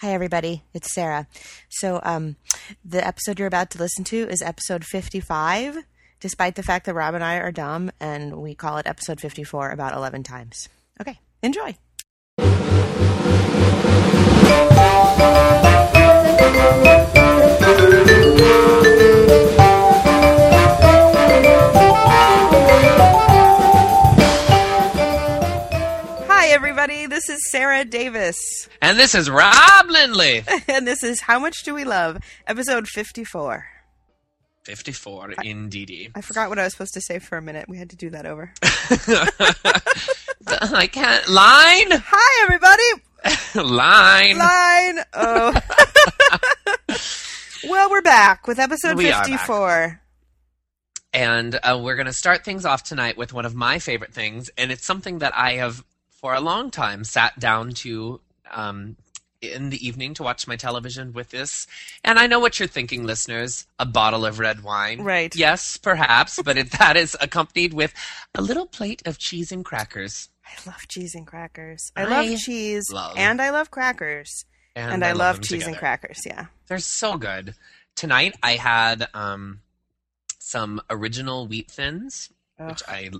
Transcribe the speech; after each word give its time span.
Hi, 0.00 0.14
everybody. 0.14 0.62
It's 0.72 0.94
Sarah. 0.94 1.26
So, 1.68 2.00
um, 2.02 2.36
the 2.82 3.06
episode 3.06 3.38
you're 3.38 3.46
about 3.46 3.68
to 3.72 3.78
listen 3.78 4.02
to 4.04 4.16
is 4.30 4.40
episode 4.40 4.82
55, 4.82 5.76
despite 6.20 6.54
the 6.54 6.62
fact 6.62 6.86
that 6.86 6.94
Rob 6.94 7.12
and 7.12 7.22
I 7.22 7.36
are 7.36 7.52
dumb 7.52 7.90
and 8.00 8.36
we 8.36 8.54
call 8.54 8.78
it 8.78 8.86
episode 8.86 9.20
54 9.20 9.70
about 9.72 9.92
11 9.92 10.22
times. 10.22 10.70
Okay, 11.02 11.20
enjoy. 11.42 11.76
This 27.20 27.36
is 27.36 27.50
Sarah 27.50 27.84
Davis. 27.84 28.66
And 28.80 28.98
this 28.98 29.14
is 29.14 29.28
Rob 29.28 29.90
Lindley. 29.90 30.42
and 30.68 30.86
this 30.86 31.02
is 31.02 31.20
How 31.20 31.38
Much 31.38 31.64
Do 31.64 31.74
We 31.74 31.84
Love, 31.84 32.16
episode 32.46 32.88
54. 32.88 33.66
54, 34.64 35.34
indeedy. 35.44 36.10
I 36.14 36.22
forgot 36.22 36.48
what 36.48 36.58
I 36.58 36.64
was 36.64 36.72
supposed 36.72 36.94
to 36.94 37.02
say 37.02 37.18
for 37.18 37.36
a 37.36 37.42
minute. 37.42 37.68
We 37.68 37.76
had 37.76 37.90
to 37.90 37.96
do 37.96 38.08
that 38.08 38.24
over. 38.24 38.54
I 40.46 40.86
can't. 40.86 41.28
Line? 41.28 41.90
Hi, 41.90 42.44
everybody. 42.44 42.90
Line. 43.54 44.38
Line. 44.38 45.04
Oh. 45.12 45.60
well, 47.68 47.90
we're 47.90 48.00
back 48.00 48.46
with 48.46 48.58
episode 48.58 48.96
We 48.96 49.12
are 49.12 49.22
54. 49.22 50.00
And 51.12 51.58
uh, 51.62 51.80
we're 51.82 51.96
going 51.96 52.06
to 52.06 52.12
start 52.12 52.44
things 52.44 52.64
off 52.64 52.84
tonight 52.84 53.18
with 53.18 53.32
one 53.34 53.44
of 53.44 53.54
my 53.54 53.78
favorite 53.78 54.14
things. 54.14 54.48
And 54.56 54.70
it's 54.70 54.86
something 54.86 55.18
that 55.18 55.36
I 55.36 55.54
have, 55.54 55.84
for 56.20 56.34
a 56.34 56.40
long 56.40 56.70
time, 56.70 57.02
sat 57.04 57.38
down 57.38 57.72
to 57.72 58.20
um, 58.50 58.96
in 59.40 59.70
the 59.70 59.86
evening 59.86 60.14
to 60.14 60.22
watch 60.22 60.46
my 60.46 60.56
television 60.56 61.12
with 61.12 61.30
this. 61.30 61.66
And 62.04 62.18
I 62.18 62.26
know 62.26 62.40
what 62.40 62.58
you're 62.58 62.68
thinking, 62.68 63.04
listeners 63.04 63.66
a 63.78 63.86
bottle 63.86 64.26
of 64.26 64.38
red 64.38 64.62
wine. 64.62 65.02
Right. 65.02 65.34
Yes, 65.34 65.76
perhaps. 65.76 66.40
but 66.42 66.58
it, 66.58 66.72
that 66.72 66.96
is 66.96 67.16
accompanied 67.20 67.72
with 67.72 67.94
a 68.34 68.42
little 68.42 68.66
plate 68.66 69.02
of 69.06 69.18
cheese 69.18 69.50
and 69.50 69.64
crackers. 69.64 70.28
I 70.44 70.68
love 70.68 70.86
cheese 70.88 71.14
and 71.14 71.26
crackers. 71.26 71.92
I, 71.96 72.02
I 72.02 72.04
love 72.08 72.38
cheese 72.38 72.90
love- 72.92 73.16
and 73.16 73.40
I 73.40 73.50
love 73.50 73.70
crackers. 73.70 74.44
And, 74.76 75.04
I, 75.04 75.12
love, 75.12 75.36
them 75.36 75.42
cheese 75.42 75.66
and 75.66 75.76
crackers. 75.76 76.20
Yeah. 76.24 76.46
They're 76.68 76.78
so 76.78 77.18
good. 77.18 77.54
Tonight 77.96 78.36
I 78.42 78.52
had 78.52 79.08
um, 79.14 79.60
some 80.38 80.80
original 80.88 81.48
wheat 81.48 81.70
thins, 81.70 82.30
which 82.56 82.80
I 82.86 83.10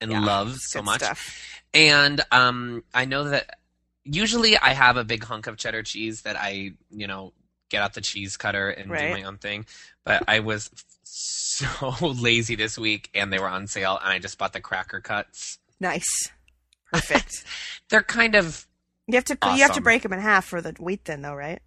and 0.00 0.10
yeah, 0.10 0.20
love 0.20 0.56
so 0.58 0.82
much. 0.82 1.00
stuff. 1.02 1.38
And 1.74 2.20
um, 2.30 2.84
I 2.94 3.04
know 3.04 3.24
that 3.24 3.58
usually 4.04 4.56
I 4.56 4.70
have 4.72 4.96
a 4.96 5.04
big 5.04 5.24
hunk 5.24 5.46
of 5.46 5.56
cheddar 5.56 5.82
cheese 5.82 6.22
that 6.22 6.36
I, 6.36 6.72
you 6.90 7.06
know, 7.06 7.32
get 7.68 7.82
out 7.82 7.94
the 7.94 8.00
cheese 8.00 8.36
cutter 8.36 8.70
and 8.70 8.90
Right. 8.90 9.08
do 9.08 9.14
my 9.14 9.22
own 9.24 9.38
thing. 9.38 9.66
But 10.04 10.24
I 10.28 10.40
was 10.40 10.70
so 11.02 11.66
lazy 12.00 12.54
this 12.54 12.78
week, 12.78 13.10
and 13.14 13.32
they 13.32 13.38
were 13.38 13.48
on 13.48 13.66
sale, 13.66 13.98
and 14.02 14.12
I 14.12 14.18
just 14.18 14.38
bought 14.38 14.52
the 14.52 14.60
cracker 14.60 15.00
cuts. 15.00 15.58
Nice. 15.80 16.30
Perfect. 16.92 17.44
They're 17.90 18.02
kind 18.02 18.34
of. 18.36 18.66
you 19.06 19.14
have 19.16 19.24
to 19.26 19.38
you 19.54 19.62
have 19.62 19.72
to 19.74 19.80
break 19.80 20.02
them 20.02 20.12
in 20.12 20.20
half 20.20 20.44
for 20.46 20.60
the 20.60 20.72
wheat 20.78 21.00
thin 21.04 21.22
though, 21.22 21.34
right? 21.34 21.60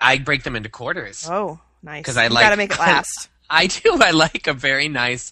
I 0.00 0.18
break 0.18 0.42
them 0.42 0.56
into 0.56 0.68
quarters. 0.68 1.28
Oh, 1.30 1.60
nice. 1.82 2.04
'Cause 2.04 2.16
I 2.16 2.24
you 2.24 2.30
like- 2.30 2.44
gotta 2.44 2.56
make 2.56 2.72
it 2.72 2.78
last. 2.80 3.28
I 3.50 3.66
do. 3.66 3.98
I 4.00 4.12
like 4.12 4.46
a 4.46 4.54
very 4.54 4.88
nice 4.88 5.30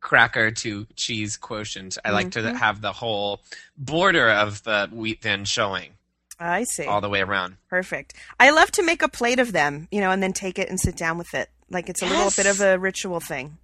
cracker 0.00 0.50
to 0.50 0.86
cheese 0.96 1.36
quotient. 1.36 1.98
I 2.04 2.10
like 2.10 2.28
Mhm. 2.28 2.32
to 2.32 2.56
have 2.56 2.80
the 2.80 2.92
whole 2.92 3.42
border 3.76 4.28
of 4.30 4.62
the 4.62 4.88
wheat 4.92 5.22
thin 5.22 5.44
showing 5.44 5.92
I 6.38 6.64
see. 6.64 6.84
all 6.86 7.00
the 7.00 7.08
way 7.08 7.20
around. 7.20 7.56
Perfect. 7.68 8.14
I 8.38 8.50
love 8.50 8.70
to 8.72 8.82
make 8.82 9.02
a 9.02 9.08
plate 9.08 9.38
of 9.38 9.52
them, 9.52 9.88
you 9.90 10.00
know, 10.00 10.10
and 10.10 10.22
then 10.22 10.32
take 10.32 10.58
it 10.58 10.68
and 10.68 10.78
sit 10.80 10.96
down 10.96 11.18
with 11.18 11.34
it. 11.34 11.50
Like 11.68 11.88
it's 11.88 12.02
a 12.02 12.06
little 12.06 12.30
bit 12.36 12.46
of 12.46 12.60
a 12.60 12.78
ritual 12.78 13.20
thing. 13.20 13.58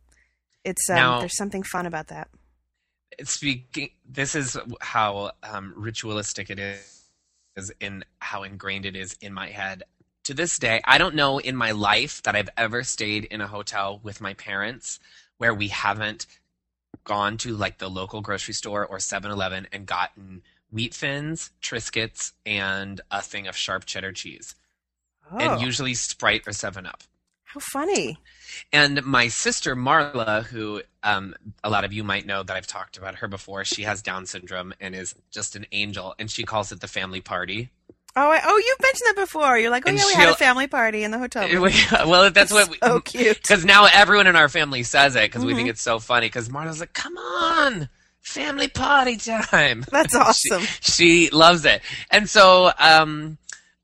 It's 0.64 0.88
um, 0.90 0.96
Now- 0.96 1.18
there's 1.20 1.36
something 1.36 1.62
fun 1.62 1.86
about 1.86 2.08
that. 2.08 2.28
Speaking, 3.24 3.90
this 4.06 4.34
is 4.34 4.58
how 4.80 5.32
um, 5.42 5.72
ritualistic 5.76 6.50
it 6.50 6.58
is, 6.58 7.04
is 7.56 7.72
in 7.80 8.04
how 8.18 8.42
ingrained 8.42 8.84
it 8.84 8.94
is 8.94 9.16
in 9.20 9.32
my 9.32 9.48
head. 9.48 9.84
To 10.24 10.34
this 10.34 10.58
day, 10.58 10.80
I 10.84 10.98
don't 10.98 11.14
know 11.14 11.38
in 11.38 11.56
my 11.56 11.70
life 11.70 12.20
that 12.24 12.34
I've 12.34 12.50
ever 12.56 12.82
stayed 12.82 13.24
in 13.26 13.40
a 13.40 13.46
hotel 13.46 14.00
with 14.02 14.20
my 14.20 14.34
parents 14.34 14.98
where 15.38 15.54
we 15.54 15.68
haven't 15.68 16.26
gone 17.04 17.36
to 17.38 17.56
like 17.56 17.78
the 17.78 17.88
local 17.88 18.20
grocery 18.20 18.54
store 18.54 18.84
or 18.84 18.98
7-Eleven 18.98 19.68
and 19.72 19.86
gotten 19.86 20.42
wheat 20.70 20.94
thins, 20.94 21.50
Triscuits, 21.62 22.32
and 22.44 23.00
a 23.10 23.22
thing 23.22 23.46
of 23.46 23.56
sharp 23.56 23.84
cheddar 23.84 24.12
cheese. 24.12 24.54
Oh, 25.30 25.38
and 25.38 25.60
usually 25.60 25.94
Sprite 25.94 26.46
or 26.46 26.52
Seven 26.52 26.86
Up. 26.86 27.02
how 27.44 27.60
funny! 27.60 28.18
And 28.72 29.04
my 29.04 29.28
sister 29.28 29.74
Marla, 29.74 30.44
who 30.44 30.82
um, 31.02 31.34
a 31.64 31.70
lot 31.70 31.84
of 31.84 31.92
you 31.92 32.04
might 32.04 32.26
know 32.26 32.42
that 32.42 32.56
I've 32.56 32.66
talked 32.66 32.96
about 32.96 33.16
her 33.16 33.28
before, 33.28 33.64
she 33.64 33.82
has 33.82 34.02
Down 34.02 34.26
syndrome 34.26 34.72
and 34.80 34.94
is 34.94 35.14
just 35.30 35.56
an 35.56 35.66
angel, 35.72 36.14
and 36.18 36.30
she 36.30 36.44
calls 36.44 36.72
it 36.72 36.80
the 36.80 36.88
family 36.88 37.20
party. 37.20 37.70
Oh, 38.18 38.30
I, 38.30 38.40
oh, 38.44 38.56
you've 38.56 38.80
mentioned 38.82 39.08
that 39.08 39.16
before. 39.16 39.58
You're 39.58 39.70
like, 39.70 39.84
oh 39.86 39.90
And 39.90 39.98
yeah, 39.98 40.06
we 40.06 40.14
had 40.14 40.30
a 40.30 40.34
family 40.34 40.66
party 40.66 41.04
in 41.04 41.10
the 41.10 41.18
hotel. 41.18 41.46
room. 41.48 41.70
well, 42.06 42.30
that's 42.30 42.50
what 42.52 42.70
we, 42.70 42.78
so 42.82 43.00
cute. 43.00 43.36
because 43.42 43.64
now 43.64 43.86
everyone 43.92 44.26
in 44.26 44.36
our 44.36 44.48
family 44.48 44.82
says 44.82 45.16
it 45.16 45.22
because 45.24 45.44
we 45.44 45.52
Mhm. 45.52 45.56
think 45.56 45.68
it's 45.68 45.82
so 45.82 45.98
funny. 45.98 46.26
Because 46.26 46.48
Marla's 46.48 46.80
like, 46.80 46.94
"Come 46.94 47.16
on, 47.18 47.88
family 48.22 48.68
party 48.68 49.16
time." 49.18 49.84
That's 49.92 50.14
awesome. 50.14 50.62
she 50.80 51.28
loves 51.30 51.66
it, 51.66 51.82
and 52.10 52.28
so 52.28 52.72
um, 52.78 53.36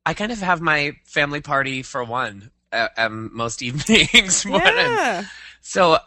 I 0.07 0.15
kind 0.15 0.33
of 0.33 0.39
have 0.39 0.63
my 0.63 0.97
family 1.05 1.43
party 1.43 1.83
for 1.83 2.03
one 2.03 2.51
uh, 2.73 2.89
um, 2.97 3.31
most 3.35 3.63
evenings. 3.63 4.47
yeah. 4.47 5.25
So, 5.61 5.99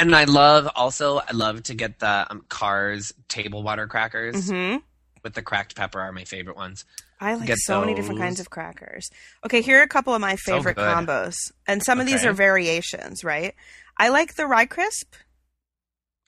and 0.00 0.16
I 0.16 0.24
love 0.24 0.68
also 0.74 1.18
I 1.18 1.32
love 1.32 1.62
to 1.64 1.74
get 1.74 1.98
the 1.98 2.26
um, 2.30 2.44
Carr's 2.48 3.12
table 3.28 3.62
water 3.62 3.86
crackers 3.86 4.50
hmm 4.50 4.76
with 5.22 5.34
the 5.34 5.42
cracked 5.42 5.74
pepper 5.76 6.00
are 6.00 6.12
my 6.12 6.24
favorite 6.24 6.56
ones. 6.56 6.84
I 7.18 7.34
like 7.34 7.46
Get 7.46 7.58
so 7.58 7.80
many 7.80 7.94
different 7.94 8.20
kinds 8.20 8.40
of 8.40 8.50
crackers. 8.50 9.08
Okay, 9.44 9.62
here 9.62 9.78
are 9.80 9.82
a 9.82 9.88
couple 9.88 10.14
of 10.14 10.20
my 10.20 10.36
favorite 10.36 10.76
combos, 10.76 11.34
and 11.66 11.82
some 11.82 11.98
of 12.00 12.06
these 12.06 12.24
are 12.24 12.32
variations. 12.32 13.24
Right? 13.24 13.54
I 13.96 14.08
like 14.08 14.34
the 14.34 14.46
rye 14.46 14.66
crisp. 14.66 15.14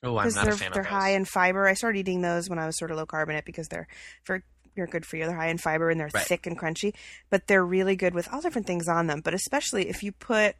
Oh, 0.01 0.17
I'm 0.17 0.23
because 0.23 0.35
not 0.35 0.45
they're 0.45 0.53
a 0.53 0.57
fan 0.57 0.71
they're 0.73 0.83
those. 0.83 0.91
high 0.91 1.09
in 1.11 1.25
fiber. 1.25 1.67
I 1.67 1.73
started 1.73 1.99
eating 1.99 2.21
those 2.21 2.49
when 2.49 2.57
I 2.57 2.65
was 2.65 2.77
sort 2.77 2.89
of 2.91 2.97
low 2.97 3.05
carbonate 3.05 3.45
because 3.45 3.67
they're 3.67 3.87
very 4.25 4.41
they're 4.75 4.87
good 4.87 5.05
for 5.05 5.17
you. 5.17 5.25
They're 5.25 5.35
high 5.35 5.49
in 5.49 5.57
fiber 5.57 5.89
and 5.89 5.99
they're 5.99 6.09
Right. 6.13 6.25
thick 6.25 6.47
and 6.47 6.57
crunchy, 6.57 6.93
but 7.29 7.47
they're 7.47 7.65
really 7.65 7.95
good 7.97 8.13
with 8.13 8.31
all 8.31 8.39
different 8.41 8.65
things 8.65 8.87
on 8.87 9.07
them. 9.07 9.19
But 9.21 9.33
especially 9.33 9.89
if 9.89 10.01
you 10.01 10.11
put 10.13 10.55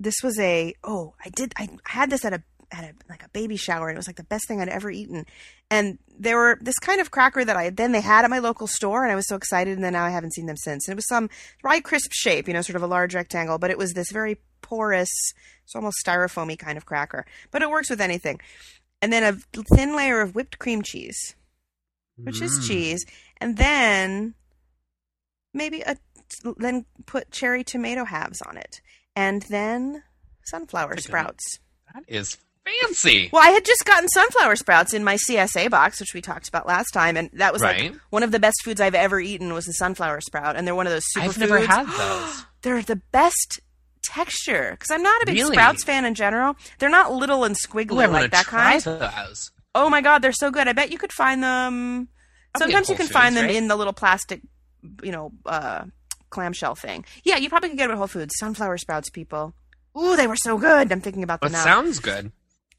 this 0.00 0.16
was 0.22 0.38
a 0.40 0.74
oh 0.82 1.14
I 1.24 1.28
did 1.28 1.54
I 1.56 1.68
had 1.86 2.10
this 2.10 2.24
at 2.24 2.32
a 2.32 2.42
at 2.72 2.84
a 2.84 2.94
like 3.08 3.22
a 3.22 3.28
baby 3.28 3.56
shower 3.56 3.88
and 3.88 3.96
it 3.96 3.98
was 3.98 4.06
like 4.06 4.16
the 4.16 4.24
best 4.24 4.48
thing 4.48 4.60
I'd 4.60 4.68
ever 4.68 4.90
eaten. 4.90 5.26
And 5.70 5.98
there 6.18 6.36
were 6.36 6.58
this 6.60 6.78
kind 6.78 7.00
of 7.00 7.10
cracker 7.10 7.44
that 7.44 7.56
I 7.56 7.70
then 7.70 7.92
they 7.92 8.00
had 8.00 8.24
at 8.24 8.30
my 8.30 8.38
local 8.38 8.66
store 8.66 9.02
and 9.04 9.12
I 9.12 9.14
was 9.16 9.28
so 9.28 9.36
excited 9.36 9.74
and 9.76 9.84
then 9.84 9.92
now 9.92 10.04
I 10.04 10.10
haven't 10.10 10.34
seen 10.34 10.46
them 10.46 10.56
since. 10.56 10.86
And 10.88 10.92
it 10.92 10.96
was 10.96 11.08
some 11.08 11.28
rye 11.62 11.80
crisp 11.80 12.10
shape, 12.12 12.48
you 12.48 12.54
know, 12.54 12.62
sort 12.62 12.76
of 12.76 12.82
a 12.82 12.86
large 12.86 13.14
rectangle, 13.14 13.58
but 13.58 13.70
it 13.70 13.78
was 13.78 13.92
this 13.92 14.10
very 14.10 14.38
porous, 14.62 15.10
it's 15.64 15.74
almost 15.74 15.98
styrofoamy 16.04 16.58
kind 16.58 16.78
of 16.78 16.86
cracker. 16.86 17.26
But 17.50 17.62
it 17.62 17.70
works 17.70 17.90
with 17.90 18.00
anything. 18.00 18.40
And 19.00 19.12
then 19.12 19.22
a 19.22 19.60
thin 19.74 19.94
layer 19.96 20.20
of 20.20 20.34
whipped 20.34 20.58
cream 20.58 20.82
cheese, 20.82 21.34
which 22.16 22.40
is 22.40 22.58
Mm. 22.58 22.66
cheese, 22.68 23.04
and 23.38 23.56
then 23.56 24.34
maybe 25.52 25.82
a 25.82 25.96
then 26.56 26.86
put 27.04 27.30
cherry 27.30 27.62
tomato 27.64 28.04
halves 28.04 28.40
on 28.42 28.56
it, 28.56 28.80
and 29.14 29.42
then 29.42 30.02
sunflower 30.44 30.96
sprouts. 30.98 31.58
That 31.92 32.04
is 32.08 32.38
fancy. 32.64 33.28
Well, 33.32 33.42
I 33.42 33.50
had 33.50 33.64
just 33.64 33.84
gotten 33.84 34.08
sunflower 34.08 34.56
sprouts 34.56 34.94
in 34.94 35.04
my 35.04 35.16
CSA 35.16 35.70
box, 35.70 36.00
which 36.00 36.14
we 36.14 36.20
talked 36.20 36.48
about 36.48 36.66
last 36.66 36.90
time, 36.92 37.16
and 37.16 37.30
that 37.34 37.52
was 37.52 37.62
Right. 37.62 37.92
like 37.92 38.00
one 38.10 38.22
of 38.22 38.30
the 38.32 38.38
best 38.38 38.62
foods 38.64 38.80
I've 38.80 38.94
ever 38.94 39.20
eaten 39.20 39.52
was 39.52 39.64
the 39.66 39.72
sunflower 39.72 40.20
sprout, 40.22 40.56
and 40.56 40.66
they're 40.66 40.74
one 40.74 40.86
of 40.86 40.92
those 40.92 41.04
superfoods. 41.16 41.22
I've 41.28 41.38
never 41.38 41.58
had 41.66 41.86
those. 41.86 42.44
They're 42.62 42.82
the 42.82 42.96
best 43.10 43.58
texture 44.02 44.70
because 44.72 44.90
I'm 44.90 45.02
not 45.02 45.20
a 45.22 45.26
big 45.26 45.34
Really? 45.36 45.54
sprouts 45.54 45.82
fan 45.84 46.04
in 46.04 46.14
general. 46.14 46.54
They're 46.78 46.88
not 46.88 47.12
little 47.12 47.44
and 47.44 47.56
squiggly 47.56 48.06
Ooh, 48.08 48.10
like 48.12 48.30
that 48.30 48.46
kind. 48.46 48.80
those. 48.80 49.50
Oh 49.74 49.88
my 49.90 50.00
god, 50.00 50.22
they're 50.22 50.32
so 50.32 50.50
good. 50.50 50.68
I 50.68 50.72
bet 50.72 50.92
you 50.92 50.98
could 50.98 51.12
find 51.12 51.42
them. 51.42 52.08
I'll 52.54 52.60
Sometimes 52.60 52.88
you 52.88 52.94
can 52.96 53.06
Whole 53.06 53.12
find 53.12 53.36
them 53.36 53.46
right? 53.46 53.54
in 53.54 53.66
the 53.68 53.74
little 53.76 53.92
plastic, 53.92 54.42
you 55.02 55.10
know, 55.10 55.32
uh, 55.46 55.84
clamshell 56.30 56.74
thing. 56.74 57.04
Yeah, 57.24 57.36
you 57.38 57.48
probably 57.48 57.70
could 57.70 57.78
get 57.78 57.86
them 57.86 57.92
at 57.92 57.98
Whole 57.98 58.06
Foods. 58.06 58.34
Sunflower 58.38 58.78
sprouts, 58.78 59.08
people. 59.10 59.54
Ooh, 59.98 60.16
they 60.16 60.26
were 60.26 60.36
so 60.36 60.58
good. 60.58 60.92
I'm 60.92 61.00
thinking 61.00 61.22
about 61.22 61.40
them 61.40 61.52
now. 61.52 61.64
sounds 61.64 61.98
good. 61.98 62.30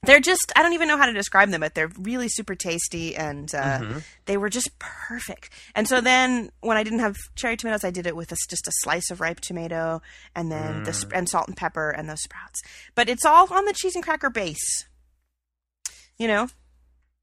They're 0.05 0.19
just 0.19 0.51
I 0.55 0.61
don't 0.63 0.73
even 0.73 0.87
know 0.87 0.97
how 0.97 1.05
to 1.05 1.13
describe 1.13 1.49
them, 1.49 1.61
but 1.61 1.75
they're 1.75 1.91
really 1.99 2.27
super 2.29 2.55
tasty 2.55 3.15
and 3.15 3.53
uh, 3.55 3.79
Mhm. 3.79 4.03
they 4.25 4.37
were 4.37 4.49
just 4.49 4.77
perfect. 4.79 5.49
And 5.75 5.87
so 5.87 6.01
then 6.01 6.51
when 6.61 6.77
I 6.77 6.83
didn't 6.83 6.99
have 6.99 7.15
cherry 7.35 7.57
tomatoes, 7.57 7.83
I 7.83 7.91
did 7.91 8.05
it 8.07 8.15
with 8.15 8.31
a, 8.31 8.35
just 8.49 8.67
a 8.67 8.71
slice 8.81 9.09
of 9.11 9.21
ripe 9.21 9.39
tomato 9.39 10.01
and 10.35 10.51
then 10.51 10.83
the 10.83 10.91
Mm. 10.91 10.95
sp- 11.07 11.13
and 11.15 11.29
salt 11.29 11.47
and 11.47 11.55
pepper 11.57 11.89
and 11.89 12.09
those 12.09 12.21
sprouts. 12.21 12.61
But 12.95 13.09
it's 13.09 13.25
all 13.25 13.51
on 13.53 13.65
the 13.65 13.73
cheese 13.73 13.95
and 13.95 14.03
cracker 14.03 14.29
base. 14.29 14.85
You 16.17 16.27
know, 16.27 16.49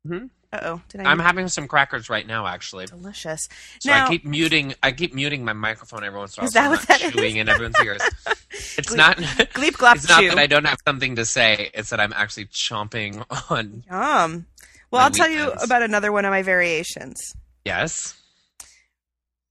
Mhm. 0.06 0.30
Uh 0.52 0.58
oh. 0.62 0.82
Did 0.88 1.02
I? 1.02 1.04
I'm 1.10 1.20
having 1.20 1.46
some 1.48 1.68
crackers 1.68 2.08
right 2.10 2.26
now, 2.26 2.44
actually. 2.46 2.86
delicious. 2.86 3.46
So 3.80 3.90
now, 3.90 4.06
I 4.06 4.08
keep 4.08 4.24
muting. 4.24 4.74
I 4.82 4.90
keep 4.90 5.14
muting 5.14 5.44
my 5.44 5.52
microphone 5.52 6.02
every 6.02 6.18
once 6.18 6.36
in 6.36 6.40
a 6.40 6.42
while. 6.42 6.48
Is 6.48 6.52
so 6.54 6.58
that 6.58 6.64
I'm 6.64 6.70
what 6.72 6.82
that 6.88 7.02
is? 7.02 7.12
chewing 7.12 7.36
in 7.36 7.48
everyone's 7.48 7.76
ears. 7.84 8.00
It's 8.50 8.88
Gleep- 8.90 8.96
not. 8.96 9.16
Gleep 9.16 9.72
glop 9.76 9.94
It's 9.96 10.08
not 10.08 10.20
chew. 10.20 10.28
that 10.30 10.38
I 10.38 10.46
don't 10.46 10.66
have 10.66 10.78
something 10.86 11.16
to 11.16 11.24
say. 11.24 11.70
It's 11.72 11.90
that 11.90 12.00
I'm 12.00 12.12
actually 12.12 12.46
chomping 12.46 13.24
on. 13.50 13.84
Yum. 13.88 14.46
Well, 14.90 15.02
I'll 15.02 15.10
tell 15.10 15.28
you 15.30 15.44
weekends. 15.44 15.64
about 15.64 15.82
another 15.82 16.10
one 16.10 16.24
of 16.24 16.30
my 16.32 16.42
variations. 16.42 17.34
Yes. 17.64 18.14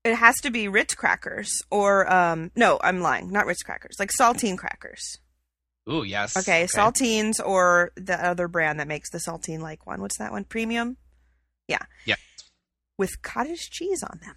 It 0.04 0.16
has 0.16 0.36
to 0.42 0.50
be 0.52 0.68
Ritz 0.68 0.96
crackers, 0.96 1.50
or 1.70 2.12
um, 2.12 2.52
no, 2.56 2.80
I'm 2.82 3.02
lying. 3.02 3.32
Not 3.32 3.46
Ritz 3.46 3.64
crackers, 3.64 3.96
like 4.00 4.12
saltine 4.18 4.58
crackers. 4.58 5.18
Ooh, 5.90 6.04
yes. 6.04 6.38
Okay, 6.38 6.68
saltines 6.74 7.34
or 7.44 7.92
the 7.96 8.16
other 8.24 8.48
brand 8.48 8.80
that 8.80 8.88
makes 8.88 9.10
the 9.12 9.18
saltine 9.18 9.60
like 9.60 9.88
one. 9.88 10.02
What's 10.02 10.18
that 10.18 10.32
one? 10.32 10.44
Premium. 10.44 10.98
Yeah. 11.68 11.80
Yeah. 12.06 12.16
With 12.98 13.22
cottage 13.22 13.70
cheese 13.72 14.04
on 14.04 14.20
them. 14.24 14.36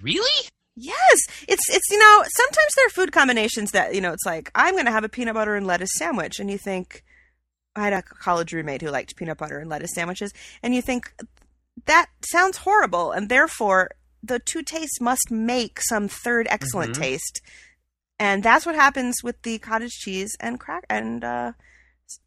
Really? 0.00 0.48
Yes, 0.76 1.18
it's 1.48 1.62
it's 1.70 1.90
you 1.90 1.98
know 1.98 2.22
sometimes 2.26 2.74
there 2.76 2.86
are 2.86 2.90
food 2.90 3.10
combinations 3.12 3.70
that 3.72 3.94
you 3.94 4.00
know 4.02 4.12
it's 4.12 4.26
like 4.26 4.50
I'm 4.54 4.74
going 4.74 4.84
to 4.84 4.90
have 4.92 5.04
a 5.04 5.08
peanut 5.08 5.34
butter 5.34 5.54
and 5.56 5.66
lettuce 5.66 5.90
sandwich, 5.96 6.38
and 6.38 6.50
you 6.50 6.58
think 6.58 7.02
I 7.74 7.84
had 7.84 7.92
a 7.94 8.02
college 8.02 8.52
roommate 8.52 8.82
who 8.82 8.90
liked 8.90 9.16
peanut 9.16 9.38
butter 9.38 9.58
and 9.58 9.70
lettuce 9.70 9.94
sandwiches, 9.94 10.32
and 10.62 10.74
you 10.74 10.82
think 10.82 11.14
that 11.86 12.06
sounds 12.22 12.58
horrible, 12.58 13.10
and 13.12 13.28
therefore 13.30 13.90
the 14.22 14.38
two 14.38 14.62
tastes 14.62 15.00
must 15.00 15.30
make 15.30 15.80
some 15.80 16.08
third 16.08 16.46
excellent 16.50 16.94
Mhm. 16.94 17.00
taste, 17.00 17.40
and 18.18 18.42
that's 18.42 18.66
what 18.66 18.74
happens 18.74 19.22
with 19.22 19.40
the 19.42 19.58
cottage 19.58 19.92
cheese 19.92 20.36
and 20.40 20.60
crack 20.60 20.84
and 20.90 21.24
uh, 21.24 21.52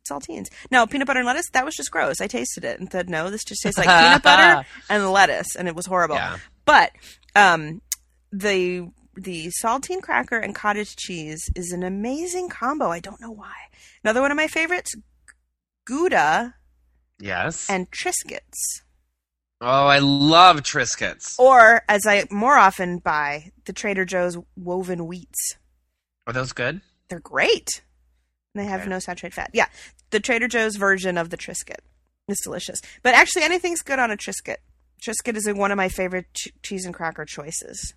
saltines. 0.10 0.48
No, 0.72 0.88
peanut 0.88 1.08
butter 1.08 1.20
and 1.20 1.28
lettuce 1.28 1.50
that 1.54 1.66
was 1.66 1.76
just 1.76 1.92
gross. 1.92 2.20
I 2.20 2.28
tasted 2.28 2.64
it 2.64 2.80
and 2.80 2.92
said 2.92 3.10
no, 3.10 3.30
this 3.30 3.44
just 3.44 3.62
tastes 3.62 3.78
like 3.78 3.88
peanut 3.88 4.24
butter 4.24 4.66
and 4.90 5.12
lettuce, 5.12 5.56
and 5.56 5.68
it 5.68 5.76
was 5.76 5.86
horrible. 5.86 6.16
Yeah. 6.16 6.38
But 6.66 6.92
um, 7.36 7.82
the 8.32 8.90
the 9.16 9.52
saltine 9.62 10.02
cracker 10.02 10.38
and 10.38 10.56
cottage 10.56 10.96
cheese 10.96 11.50
is 11.56 11.72
an 11.72 11.84
amazing 11.84 12.48
combo. 12.50 12.90
I 12.90 13.00
don't 13.00 13.20
know 13.20 13.32
why. 13.32 13.54
Another 14.04 14.22
one 14.22 14.32
of 14.32 14.38
my 14.38 14.48
favorites, 14.48 14.94
Gouda 15.86 16.56
Yes. 17.20 17.70
and 17.70 17.90
Triscuits, 17.92 18.82
oh, 19.60 19.88
I 19.88 20.00
love 20.00 20.58
Triscuits. 20.62 21.38
or 21.38 21.82
as 21.90 22.06
I 22.08 22.26
more 22.32 22.56
often 22.58 23.00
buy, 23.00 23.52
the 23.66 23.74
Trader 23.74 24.06
Joe's 24.06 24.38
woven 24.56 25.00
wheats. 25.08 25.58
Are 26.28 26.34
those 26.34 26.54
good? 26.54 26.82
They're 27.10 27.20
great. 27.20 27.82
And 28.56 28.64
they 28.64 28.70
have 28.70 28.82
Okay. 28.82 28.90
no 28.90 29.00
saturated 29.00 29.36
fat. 29.36 29.50
Yeah, 29.54 29.66
the 30.12 30.20
Trader 30.20 30.48
Joe's 30.48 30.76
version 30.78 31.18
of 31.18 31.30
the 31.30 31.38
Triscuit. 31.38 31.80
It's 32.28 32.44
delicious. 32.44 32.80
But 33.04 33.16
actually, 33.16 33.44
anything's 33.44 33.82
good 33.82 34.00
on 34.00 34.12
a 34.12 34.18
Triscuit. 34.18 34.58
Triscuit 35.04 35.36
is 35.36 35.52
one 35.52 35.72
of 35.72 35.78
my 35.78 35.90
favorite 35.90 36.32
ch- 36.34 36.50
cheese 36.62 36.86
and 36.86 36.94
cracker 36.94 37.26
choices. 37.26 37.94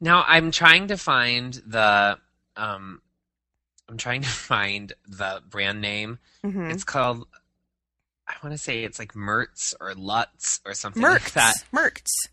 Now 0.00 0.24
I'm 0.26 0.50
trying 0.50 0.88
to 0.88 0.96
find 0.96 1.54
the 1.66 2.18
um 2.56 3.00
I'm 3.88 3.96
trying 3.96 4.22
to 4.22 4.28
find 4.52 4.92
the 5.06 5.42
brand 5.48 5.80
name. 5.80 6.18
hmm 6.44 6.70
It's 6.70 6.84
called 6.84 7.26
I 8.28 8.34
want 8.44 8.54
to 8.54 8.58
say 8.58 8.84
it's 8.84 8.98
like 8.98 9.14
Mertz 9.14 9.74
or 9.80 9.92
Lutz 9.94 10.60
or 10.64 10.72
something 10.74 11.02
Merkts. 11.02 11.12
like 11.12 11.32
that. 11.32 11.54
Merkts. 11.74 12.28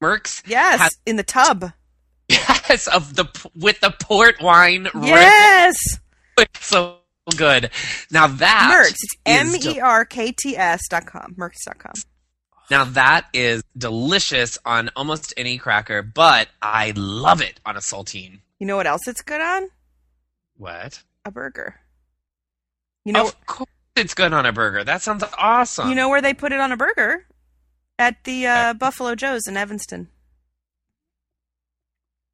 Merkts 0.00 0.42
Yes, 0.46 0.80
Has- 0.80 0.98
in 1.06 1.16
the 1.16 1.22
tub. 1.24 1.72
yes 2.28 2.86
of 2.86 3.16
the 3.16 3.26
with 3.56 3.80
the 3.80 3.90
port 4.00 4.40
wine. 4.40 4.88
Yes, 5.02 5.76
It's 6.38 6.64
so 6.66 6.98
good. 7.36 7.70
Now 8.10 8.26
that 8.28 8.70
Merkts. 8.72 8.90
It's 8.92 9.16
M 9.26 9.74
E 9.74 9.80
R 9.80 10.04
K 10.04 10.32
T 10.32 10.56
S 10.56 10.80
dot 10.88 11.06
com. 11.06 11.34
Merkts 11.36 11.64
dot 11.66 11.78
com. 11.78 11.92
Now 12.72 12.84
that 12.84 13.26
is 13.34 13.62
delicious 13.76 14.56
on 14.64 14.88
almost 14.96 15.34
any 15.36 15.58
cracker, 15.58 16.00
but 16.00 16.48
I 16.62 16.94
love 16.96 17.42
it 17.42 17.60
on 17.66 17.76
a 17.76 17.80
saltine. 17.80 18.38
You 18.58 18.66
know 18.66 18.76
what 18.76 18.86
else 18.86 19.06
it's 19.06 19.20
good 19.20 19.42
on? 19.42 19.68
What? 20.56 21.02
A 21.26 21.30
burger. 21.30 21.78
You 23.04 23.12
know, 23.12 23.26
of 23.26 23.44
course 23.44 23.68
it's 23.94 24.14
good 24.14 24.32
on 24.32 24.46
a 24.46 24.52
burger. 24.54 24.84
That 24.84 25.02
sounds 25.02 25.22
awesome. 25.36 25.90
you 25.90 25.94
know 25.94 26.08
where 26.08 26.22
they 26.22 26.32
put 26.32 26.52
it 26.52 26.60
on 26.60 26.72
a 26.72 26.78
burger? 26.78 27.26
At 27.98 28.24
the 28.24 28.46
uh, 28.46 28.72
Buffalo 28.72 29.16
Joe's 29.16 29.46
in 29.46 29.58
Evanston. 29.58 30.08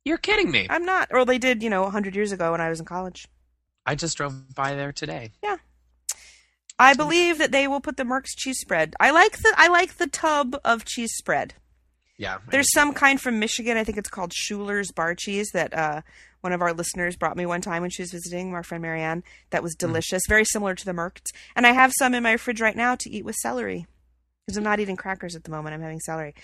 You're 0.04 0.18
kidding 0.18 0.52
me. 0.52 0.68
I'm 0.70 0.84
not. 0.84 1.08
Or 1.10 1.24
they 1.24 1.38
did, 1.38 1.64
you 1.64 1.68
know, 1.68 1.82
100 1.82 2.14
years 2.14 2.30
ago 2.30 2.52
when 2.52 2.60
I 2.60 2.68
was 2.68 2.78
in 2.78 2.86
college. 2.86 3.26
I 3.84 3.96
just 3.96 4.16
drove 4.16 4.54
by 4.54 4.76
there 4.76 4.92
today. 4.92 5.32
I 6.78 6.94
believe 6.94 7.38
that 7.38 7.50
they 7.52 7.66
will 7.66 7.80
put 7.80 7.96
the 7.96 8.04
Merkts 8.04 8.36
cheese 8.36 8.58
spread. 8.60 8.94
I 9.00 9.10
like 9.10 9.38
the 9.38 9.52
I 9.56 9.68
like 9.68 9.96
the 9.96 10.06
tub 10.06 10.56
of 10.64 10.84
cheese 10.84 11.12
spread. 11.16 11.54
Yeah. 12.16 12.38
There's 12.50 12.72
some 12.72 12.92
kind 12.94 13.20
from 13.20 13.38
Michigan. 13.38 13.76
I 13.76 13.84
think 13.84 13.96
it's 13.98 14.08
called 14.10 14.32
Schuler's 14.32 14.90
bar 14.92 15.14
cheese 15.14 15.50
that 15.54 15.72
uh, 15.72 16.02
one 16.40 16.52
of 16.52 16.60
our 16.62 16.72
listeners 16.72 17.16
brought 17.16 17.36
me 17.36 17.46
one 17.46 17.60
time 17.60 17.82
when 17.82 17.90
she 17.90 18.02
was 18.02 18.10
visiting. 18.12 18.54
Our 18.54 18.62
friend 18.62 18.82
Marianne. 18.82 19.22
That 19.50 19.62
was 19.62 19.74
delicious. 19.74 20.22
Very 20.28 20.44
similar 20.44 20.74
to 20.74 20.84
the 20.84 20.92
Merkts. 20.92 21.30
And 21.56 21.66
I 21.66 21.72
have 21.72 21.92
some 21.98 22.14
in 22.14 22.22
my 22.22 22.36
fridge 22.36 22.60
right 22.60 22.76
now 22.76 22.94
to 22.96 23.10
eat 23.10 23.24
with 23.24 23.36
celery 23.36 23.86
because 24.46 24.56
I'm 24.56 24.64
not 24.64 24.80
eating 24.80 24.96
crackers 24.96 25.36
at 25.36 25.44
the 25.44 25.50
moment. 25.50 25.74
I'm 25.74 25.82
having 25.82 26.00
celery. 26.00 26.34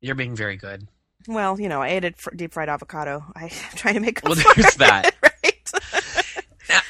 You're 0.00 0.14
being 0.14 0.34
very 0.34 0.56
good. 0.56 0.88
Well, 1.28 1.60
you 1.60 1.68
know, 1.68 1.82
I 1.82 1.88
ate 1.88 2.04
a 2.04 2.14
deep 2.34 2.52
fried 2.52 2.68
avocado. 2.68 3.24
I, 3.36 3.44
I'm 3.70 3.76
trying 3.76 3.94
to 3.94 4.00
make 4.00 4.18
up 4.18 4.24
Well, 4.24 4.34
for 4.36 4.54
there's 4.60 4.74
it, 4.74 4.78
that. 4.78 5.14
right? 5.22 5.29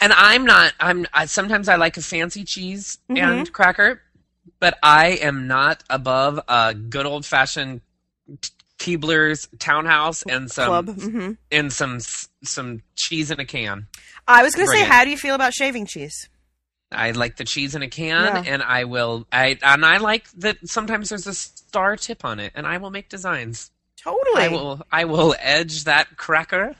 And 0.01 0.13
I'm 0.15 0.45
not. 0.45 0.73
I'm. 0.81 1.07
I, 1.13 1.27
sometimes 1.27 1.69
I 1.69 1.77
like 1.77 1.97
a 1.97 2.03
fancy 2.03 2.45
cheese 2.45 2.99
Mm-hmm. 3.11 3.17
and 3.19 3.53
cracker, 3.53 4.01
but 4.59 4.79
I 4.83 5.09
am 5.21 5.47
not 5.47 5.83
above 5.91 6.41
a 6.49 6.75
good 6.75 7.07
old 7.07 7.27
fashioned 7.27 7.83
Keebler's 8.79 9.49
Townhouse 9.59 10.23
and 10.23 10.51
some 10.51 10.67
Club. 10.87 11.01
hmm 11.01 11.33
and 11.53 11.73
some 11.73 12.01
some 12.43 12.83
cheese 12.97 13.31
in 13.31 13.39
a 13.41 13.45
can. 13.45 13.87
I 14.27 14.43
was 14.43 14.55
going 14.55 14.69
to 14.69 14.73
say, 14.73 14.85
how 14.85 15.05
do 15.05 15.11
you 15.11 15.17
feel 15.19 15.35
about 15.35 15.53
shaving 15.53 15.87
cheese? 15.87 16.29
I 16.93 17.11
like 17.13 17.37
the 17.37 17.45
cheese 17.45 17.75
in 17.75 17.83
a 17.83 17.89
can, 17.89 18.45
Yeah. 18.45 18.53
and 18.55 18.63
I 18.63 18.85
will. 18.85 19.27
I 19.31 19.59
and 19.63 19.85
I 19.85 19.99
like 19.99 20.31
that. 20.39 20.57
Sometimes 20.69 21.11
there's 21.11 21.27
a 21.27 21.35
star 21.35 21.97
tip 21.97 22.25
on 22.25 22.41
it, 22.41 22.53
and 22.55 22.67
I 22.67 22.79
will 22.79 22.91
make 22.91 23.09
designs. 23.09 23.71
Totally. 24.03 24.43
I 24.45 24.49
will. 24.49 24.83
I 24.91 25.05
will 25.05 25.35
edge 25.39 25.85
that 25.85 26.17
cracker, 26.17 26.75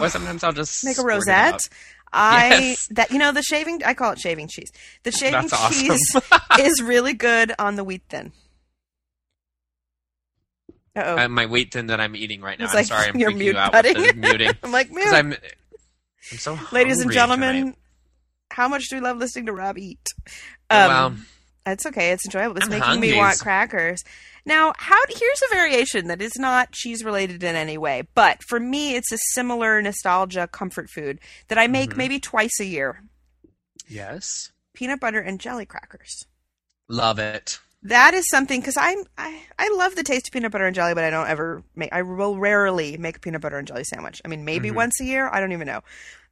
or 0.00 0.08
sometimes 0.10 0.44
I'll 0.44 0.52
just 0.52 0.84
make 0.84 0.98
a 0.98 1.02
rosette. 1.02 1.60
I 2.16 2.48
Yes. 2.48 2.88
that 2.92 3.10
you 3.10 3.18
know 3.18 3.30
the 3.32 3.42
shaving 3.42 3.82
I 3.84 3.94
call 3.94 4.12
it 4.12 4.18
shaving 4.18 4.48
cheese. 4.48 4.72
The 5.04 5.12
shaving 5.12 5.32
That's 5.42 5.52
awesome. 5.52 5.72
cheese 5.88 6.16
is 6.60 6.82
really 6.82 7.12
good 7.12 7.52
on 7.58 7.76
the 7.76 7.84
wheat 7.84 8.02
thin. 8.08 8.32
Uh 10.96 11.02
oh. 11.04 11.18
Uh, 11.18 11.28
my 11.28 11.46
wheat 11.46 11.72
thin 11.72 11.88
that 11.88 12.00
I'm 12.00 12.16
eating 12.16 12.40
right 12.40 12.58
now. 12.58 12.64
It's 12.64 12.74
I'm 12.74 12.78
like 12.78 12.86
sorry, 12.86 13.08
I'm 13.08 13.16
you're 13.18 13.30
freaking 13.30 13.38
mute 13.38 13.54
you 13.54 13.58
out 13.60 13.72
with 13.72 13.94
the 13.96 14.14
muting 14.14 14.50
I'm 14.62 14.72
like, 14.72 14.90
man, 14.92 15.14
I'm. 15.14 15.32
I'm 16.32 16.38
so 16.38 16.58
ladies 16.72 17.00
and 17.00 17.12
gentlemen, 17.12 17.54
tonight. 17.56 17.76
how 18.50 18.68
much 18.68 18.88
do 18.88 18.96
we 18.96 19.00
love 19.02 19.18
listening 19.18 19.46
to 19.46 19.52
Rob 19.52 19.78
eat? 19.78 20.00
Oh, 20.70 20.80
Um, 20.80 20.88
well, 20.88 21.14
It's 21.66 21.86
okay. 21.86 22.10
It's 22.12 22.24
enjoyable. 22.24 22.56
It's 22.56 22.66
I'm 22.66 22.70
making 22.80 23.00
me 23.00 23.16
want 23.16 23.38
crackers. 23.38 24.02
Now, 24.46 24.72
how? 24.78 24.98
Here's 25.08 25.42
a 25.50 25.54
variation 25.54 26.06
that 26.06 26.22
is 26.22 26.36
not 26.38 26.70
cheese 26.72 27.04
related 27.04 27.42
in 27.42 27.56
any 27.56 27.76
way, 27.76 28.04
but 28.14 28.42
for 28.48 28.58
me, 28.60 28.94
it's 28.94 29.10
a 29.12 29.18
similar 29.32 29.82
nostalgia 29.82 30.46
comfort 30.46 30.88
food 30.88 31.18
that 31.48 31.58
I 31.58 31.66
make 31.66 31.90
Mhm. 31.90 31.96
maybe 31.96 32.20
twice 32.20 32.58
a 32.60 32.64
year: 32.64 33.02
yes, 33.88 34.52
peanut 34.72 35.00
butter 35.00 35.18
and 35.20 35.40
jelly 35.40 35.66
crackers. 35.66 36.26
love 36.88 37.18
it. 37.18 37.58
That 37.82 38.14
is 38.14 38.28
something 38.28 38.60
because 38.60 38.76
I'm 38.76 38.98
I, 39.18 39.42
I 39.58 39.68
love 39.76 39.96
the 39.96 40.02
taste 40.04 40.28
of 40.28 40.32
peanut 40.32 40.52
butter 40.52 40.66
and 40.66 40.74
jelly, 40.74 40.94
but 40.94 41.02
I 41.04 41.10
don't 41.10 41.28
ever 41.28 41.62
make. 41.74 41.92
I 41.92 42.02
will 42.02 42.38
rarely 42.38 42.96
make 42.96 43.16
a 43.16 43.20
peanut 43.20 43.40
butter 43.40 43.58
and 43.58 43.66
jelly 43.66 43.84
sandwich. 43.84 44.22
I 44.24 44.28
mean, 44.28 44.44
maybe 44.44 44.70
Mhm. 44.70 44.74
once 44.74 45.00
a 45.00 45.04
year. 45.04 45.28
I 45.28 45.40
don't 45.40 45.52
even 45.52 45.66
know. 45.66 45.82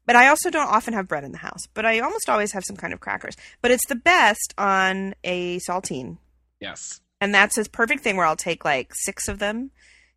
But 0.07 0.17
I 0.17 0.29
also 0.29 0.51
don't 0.51 0.69
often 0.69 0.95
have 0.95 1.09
bread 1.09 1.25
in 1.25 1.33
the 1.33 1.39
house. 1.39 1.67
But 1.75 1.87
I 1.87 1.99
almost 2.01 2.29
always 2.29 2.53
have 2.53 2.65
some 2.65 2.77
kind 2.77 2.93
of 2.93 3.01
crackers. 3.01 3.35
But 3.63 3.71
it's 3.73 3.87
the 3.87 3.95
best 3.97 4.55
on 4.59 5.15
a 5.25 5.59
saltine, 5.61 6.19
Yes, 6.61 7.01
and 7.21 7.35
that's 7.35 7.57
a 7.59 7.65
perfect 7.69 8.03
thing 8.03 8.17
where 8.17 8.27
I'll 8.27 8.37
take 8.37 8.65
like 8.65 8.93
six 8.95 9.29
of 9.29 9.39
them, 9.39 9.71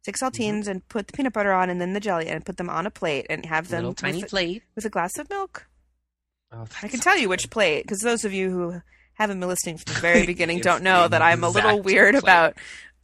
six 0.03 0.21
Mm-hmm. 0.21 0.41
saltines, 0.41 0.67
and 0.67 0.87
put 0.89 1.07
the 1.07 1.13
peanut 1.13 1.33
butter 1.33 1.51
on, 1.53 1.69
and 1.69 1.79
then 1.81 1.93
the 1.93 1.99
jelly, 1.99 2.27
and 2.27 2.45
put 2.45 2.57
them 2.57 2.69
on 2.69 2.85
a 2.85 2.91
plate, 2.91 3.25
and 3.29 3.45
have 3.45 3.69
them 3.69 3.79
little 3.83 3.93
tiny 3.93 4.21
with, 4.21 4.29
plate. 4.29 4.63
with 4.75 4.85
a 4.85 4.89
glass 4.89 5.17
of 5.17 5.29
milk. 5.29 5.67
Oh, 6.51 6.65
I 6.81 6.87
can 6.87 6.99
tell 6.99 7.17
you 7.17 7.27
which 7.29 7.49
plate, 7.49 7.83
because 7.83 7.99
those 7.99 8.23
of 8.23 8.31
you 8.33 8.49
who 8.49 8.81
haven't 9.15 9.39
been 9.39 9.49
listening 9.49 9.77
from 9.77 9.93
the 9.95 9.99
very 9.99 10.25
beginning 10.33 10.59
don't 10.59 10.83
know 10.83 11.07
that 11.07 11.21
I'm 11.21 11.43
a 11.43 11.49
little 11.49 11.81
weird 11.81 12.13
plate. 12.13 12.23
about. 12.23 12.57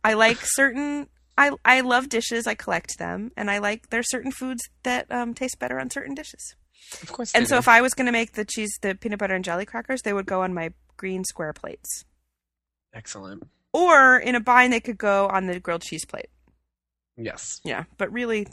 I 0.04 0.14
like 0.14 0.38
certain. 0.42 1.08
I 1.38 1.52
I 1.66 1.82
love 1.82 2.10
dishes. 2.10 2.46
I 2.48 2.54
collect 2.56 3.00
them, 3.00 3.32
and 3.36 3.50
I 3.50 3.58
like 3.58 3.90
there's 3.90 4.10
certain 4.10 4.32
foods 4.32 4.70
that 4.84 5.12
um, 5.12 5.34
taste 5.34 5.58
better 5.60 5.80
on 5.80 5.90
certain 5.90 6.14
dishes. 6.16 6.56
Of 7.02 7.12
course. 7.12 7.34
And 7.34 7.48
so 7.48 7.56
do. 7.56 7.60
if 7.60 7.68
I 7.68 7.82
was 7.82 7.94
going 7.94 8.06
to 8.06 8.12
make 8.12 8.34
the 8.34 8.46
cheese, 8.46 8.78
the 8.82 8.94
peanut 8.96 9.18
butter 9.20 9.34
and 9.34 9.44
jelly 9.44 9.66
crackers, 9.66 10.02
they 10.04 10.14
would 10.14 10.26
go 10.28 10.42
on 10.44 10.54
my 10.54 10.72
green 10.98 11.24
square 11.24 11.52
plates, 11.54 12.06
excellent. 12.94 13.44
Or 13.74 14.18
in 14.18 14.36
a 14.36 14.40
bind 14.40 14.72
they 14.72 14.80
could 14.80 14.98
go 14.98 15.28
on 15.28 15.48
the 15.48 15.60
grilled 15.60 15.82
cheese 15.82 16.06
plate. 16.06 16.28
Yes. 17.18 17.60
Yeah, 17.64 17.84
but 17.98 18.12
really, 18.12 18.48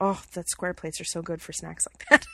oh, 0.00 0.22
that 0.34 0.48
square 0.48 0.74
plates 0.74 1.00
are 1.00 1.04
so 1.04 1.22
good 1.22 1.42
for 1.42 1.52
snacks 1.52 1.86
like 1.92 2.06
that. 2.08 2.26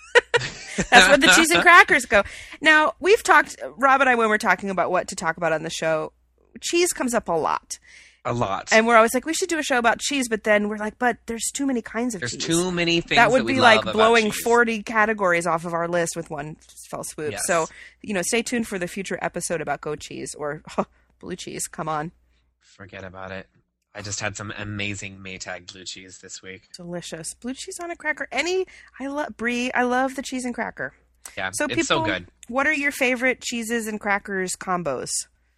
That's 0.91 1.09
where 1.09 1.19
the 1.19 1.33
cheese 1.35 1.51
and 1.51 1.63
crackers 1.63 2.07
go. 2.07 2.23
Now, 2.61 2.95
we've 3.01 3.23
talked, 3.23 3.57
Rob 3.77 4.01
and 4.01 4.09
I, 4.09 4.15
when 4.15 4.29
we're 4.29 4.39
talking 4.39 4.71
about 4.71 4.91
what 4.91 5.09
to 5.09 5.17
talk 5.17 5.37
about 5.37 5.53
on 5.53 5.65
the 5.65 5.71
show, 5.71 6.13
cheese 6.61 6.93
comes 6.93 7.15
up 7.15 7.29
a 7.29 7.33
lot. 7.33 7.79
A 8.25 8.33
lot. 8.33 8.69
And 8.73 8.87
we're 8.87 8.97
always 8.97 9.15
like, 9.15 9.25
we 9.27 9.33
should 9.35 9.49
do 9.49 9.59
a 9.59 9.63
show 9.63 9.79
about 9.79 10.01
cheese, 10.01 10.29
but 10.29 10.45
then 10.45 10.69
we're 10.69 10.77
like, 10.77 10.99
but 10.99 11.17
there's 11.27 11.51
too 11.53 11.67
many 11.67 11.81
kinds 11.83 12.15
of 12.15 12.21
There's 12.21 12.33
cheese. 12.33 12.45
too 12.45 12.71
many 12.71 13.01
things 13.01 13.17
that 13.17 13.31
would 13.31 13.45
we 13.45 13.55
be 13.55 13.61
like 13.61 13.83
blowing 13.83 14.31
40 14.31 14.83
categories 14.83 15.47
off 15.47 15.65
of 15.65 15.73
our 15.73 15.89
list 15.89 16.15
with 16.15 16.31
one 16.31 16.57
fell 16.91 17.05
swoop. 17.05 17.33
Yes. 17.33 17.47
So, 17.47 17.67
you 18.03 18.15
know, 18.15 18.23
stay 18.23 18.43
tuned 18.43 18.69
for 18.69 18.79
the 18.79 18.89
future 18.89 19.19
episode 19.23 19.61
about 19.61 19.81
goat 19.81 20.01
cheese 20.01 20.35
or 20.35 20.63
blue 21.19 21.37
cheese. 21.37 21.67
Come 21.69 21.89
on. 21.89 22.13
Forget 22.61 23.05
about 23.05 23.31
it. 23.31 23.47
I 23.95 24.03
just 24.03 24.21
had 24.21 24.37
some 24.37 24.53
amazing 24.57 25.19
Maytag 25.19 25.73
blue 25.73 25.85
cheese 25.85 26.19
this 26.23 26.43
week. 26.43 26.69
Delicious. 26.77 27.35
Blue 27.35 27.55
cheese 27.55 27.81
on 27.81 27.91
a 27.91 27.97
cracker. 27.97 28.29
Any, 28.31 28.67
I 29.01 29.07
love, 29.09 29.37
Brie, 29.37 29.73
I 29.73 29.83
love 29.85 30.15
the 30.15 30.23
cheese 30.23 30.45
and 30.45 30.55
cracker. 30.55 30.93
Yeah, 31.37 31.51
So 31.53 31.65
it's 31.67 31.89
so 31.89 32.01
people- 32.03 32.07
good. 32.07 32.27
What 32.49 32.67
are 32.67 32.73
your 32.73 32.93
favorite 32.93 33.41
cheeses 33.43 33.87
and 33.87 33.99
crackers 34.01 34.53
combos? 34.57 35.11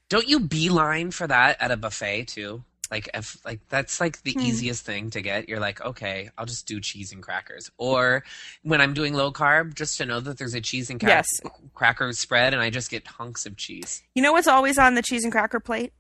Don't 0.09 0.27
you 0.29 0.41
beeline 0.41 1.11
for 1.11 1.27
that 1.27 1.61
at 1.61 1.71
a 1.71 1.77
buffet 1.77 2.25
too? 2.29 2.65
Like 2.91 3.09
if 3.15 3.37
like 3.45 3.61
that's 3.69 4.01
like 4.01 4.21
the 4.23 4.33
Hmm. 4.33 4.41
easiest 4.41 4.85
thing 4.85 5.11
to 5.11 5.21
get. 5.23 5.49
You're 5.49 5.61
like, 5.61 5.81
okay, 5.81 6.31
I'll 6.37 6.47
just 6.47 6.67
do 6.67 6.81
cheese 6.81 7.13
and 7.13 7.23
crackers. 7.23 7.71
Or 7.79 8.25
when 8.63 8.81
I'm 8.81 8.95
doing 8.95 9.15
low 9.15 9.33
carb, 9.33 9.75
just 9.75 9.97
to 9.99 10.07
know 10.07 10.19
that 10.21 10.39
there's 10.39 10.55
a 10.55 10.61
cheese 10.61 10.91
and 10.91 10.99
cra- 10.99 11.09
Yes. 11.11 11.27
cracker 11.75 12.13
spread, 12.13 12.53
and 12.53 12.61
I 12.63 12.71
just 12.71 12.91
get 12.91 13.07
hunks 13.07 13.47
of 13.47 13.57
cheese. 13.57 14.03
You 14.15 14.23
know 14.23 14.33
what's 14.33 14.49
always 14.49 14.77
on 14.79 14.95
the 14.97 15.03
cheese 15.03 15.23
and 15.23 15.31
cracker 15.33 15.61
plate? 15.61 15.93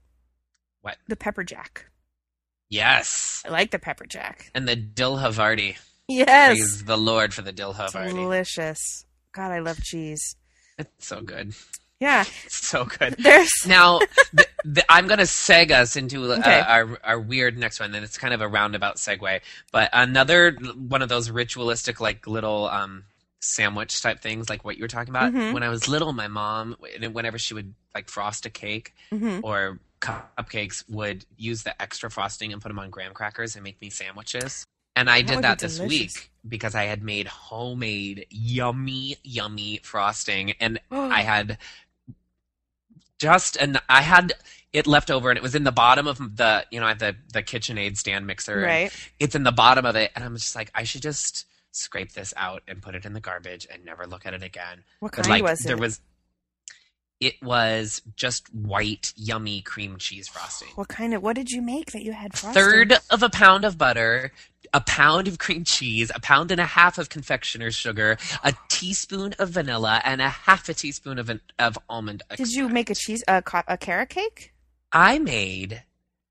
What? 0.81 0.97
The 1.09 1.17
pepper 1.17 1.45
jack. 1.45 1.87
Yes, 2.69 3.43
I 3.45 3.51
like 3.51 3.71
the 3.73 3.79
pepper 3.79 4.07
jack. 4.07 4.51
and 4.55 4.67
the 4.69 4.77
dill 4.77 5.17
Havarti. 5.19 5.77
Yes. 6.09 6.49
Praise 6.59 6.85
the 6.85 6.97
Lord 6.99 7.33
for 7.35 7.43
the 7.43 7.53
dill 7.53 7.75
Havarti. 7.75 8.11
Delicious. 8.11 9.05
God, 9.33 9.53
I 9.53 9.59
love 9.61 9.81
cheese. 9.83 10.37
It's 10.79 11.07
so 11.07 11.21
good. 11.21 11.53
Yeah. 12.01 12.25
So 12.49 12.85
good. 12.85 13.17
There's 13.19 13.51
Now, 13.67 13.99
th 14.37 14.47
th 14.75 14.87
I'm 14.89 15.07
going 15.07 15.19
to 15.19 15.25
seg 15.25 15.71
us 15.73 15.97
into 15.97 16.31
uh, 16.33 16.37
Okay. 16.39 16.61
our, 16.61 16.99
our 17.03 17.19
weird 17.21 17.59
next 17.59 17.81
one, 17.81 17.95
and 17.95 18.05
it's 18.05 18.17
kind 18.19 18.33
of 18.33 18.41
a 18.41 18.49
roundabout 18.49 18.97
segue. 18.97 19.41
But 19.73 19.91
another 19.93 20.53
one 20.77 21.03
of 21.03 21.09
those 21.09 21.31
ritualistic, 21.31 22.01
like 22.01 22.27
little 22.27 22.69
um, 22.69 23.05
sandwich 23.41 24.01
type 24.03 24.21
things, 24.21 24.49
like 24.49 24.65
what 24.65 24.77
you 24.77 24.85
were 24.85 24.89
talking 24.89 25.11
about. 25.11 25.33
Mhm. 25.33 25.53
When 25.53 25.63
I 25.63 25.69
was 25.69 25.89
little, 25.89 26.13
my 26.13 26.29
mom, 26.29 26.77
whenever 27.13 27.39
she 27.39 27.55
would 27.55 27.75
like 27.95 28.09
frost 28.09 28.47
a 28.47 28.51
cake 28.51 28.95
Mhm. 29.13 29.41
or 29.43 29.79
cupcakes, 30.01 30.85
would 30.89 31.25
use 31.37 31.63
the 31.65 31.81
extra 31.83 32.11
frosting 32.11 32.53
and 32.53 32.63
put 32.63 32.69
them 32.69 32.79
on 32.79 32.91
graham 32.91 33.13
crackers 33.15 33.57
and 33.57 33.65
make 33.65 33.81
me 33.81 33.91
sandwiches. 33.91 34.65
And 34.97 35.09
I 35.11 35.23
That 35.23 35.35
did 35.35 35.43
that 35.45 35.59
this 35.59 35.81
week 35.81 36.31
because 36.49 36.75
I 36.75 36.85
had 36.85 37.03
made 37.03 37.27
homemade, 37.27 38.27
yummy, 38.31 39.17
yummy 39.25 39.81
frosting, 39.83 40.53
and 40.61 40.79
I 40.91 41.23
had 41.23 41.59
just 43.21 43.57
and 43.57 43.81
I 43.89 44.03
had 44.03 44.33
it 44.73 44.87
left 44.87 45.11
over 45.11 45.31
and 45.31 45.37
it 45.37 45.43
was 45.43 45.55
in 45.55 45.65
the 45.65 45.73
bottom 45.73 46.09
of 46.09 46.19
the 46.37 46.65
you 46.71 46.81
know 46.81 46.87
I 46.87 46.95
the 46.95 47.15
the 47.33 47.43
KitchenAid 47.43 47.97
stand 47.97 48.27
mixer 48.27 48.61
right. 48.61 48.93
it's 49.21 49.35
in 49.35 49.45
the 49.45 49.53
bottom 49.53 49.87
of 49.87 49.95
it 49.95 50.11
and 50.17 50.25
I'm 50.25 50.35
just 50.35 50.57
like 50.57 50.71
I 50.75 50.83
should 50.83 51.03
just 51.03 51.47
scrape 51.73 52.13
this 52.13 52.35
out 52.37 52.63
and 52.67 52.83
put 52.83 52.95
it 52.95 53.05
in 53.05 53.13
the 53.13 53.21
garbage 53.21 53.67
and 53.73 53.85
never 53.85 54.07
look 54.07 54.27
at 54.27 54.35
it 54.35 54.43
again. 54.43 54.85
What 55.01 55.13
kind 55.13 55.29
like 55.29 55.43
was 55.43 55.61
there 55.61 55.77
it? 55.77 55.81
was 55.81 56.01
it 57.21 57.35
was 57.43 58.01
just 58.17 58.53
white 58.55 59.13
yummy 59.15 59.61
cream 59.61 59.99
cheese 59.99 60.27
frosting. 60.27 60.69
What 60.75 60.89
kind 60.89 61.13
of? 61.13 61.23
What 61.23 61.37
did 61.37 61.51
you 61.51 61.61
make 61.61 61.93
that 61.93 62.03
you 62.03 62.13
had 62.13 62.37
frosting? 62.37 62.63
Third 62.63 62.95
of 63.11 63.23
a 63.23 63.29
pound 63.29 63.67
of 63.67 63.77
butter, 63.77 64.33
a 64.73 64.81
pound 64.81 65.27
of 65.29 65.39
cream 65.39 65.65
cheese, 65.65 66.11
a 66.15 66.21
pound 66.21 66.51
and 66.51 66.61
a 66.61 66.65
half 66.67 66.97
of 66.99 67.09
confectioner's 67.09 67.75
sugar, 67.75 68.17
a 68.45 68.55
teaspoon 68.69 69.35
of 69.39 69.51
vanilla, 69.51 70.01
and 70.05 70.21
a 70.23 70.29
half 70.29 70.69
a 70.69 70.75
teaspoon 70.75 71.19
of 71.19 71.29
an, 71.29 71.41
of 71.59 71.77
almond. 71.89 72.23
Did 72.37 72.53
you 72.53 72.69
make 72.69 72.89
a 72.91 72.95
cheese 72.95 73.25
a, 73.27 73.43
a 73.69 73.77
carrot 73.77 74.11
cake? 74.11 74.53
I 74.93 75.19
made 75.19 75.83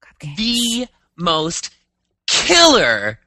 Cupcakes. 0.02 0.36
the 0.38 0.88
most 1.18 1.72
killer 2.28 3.20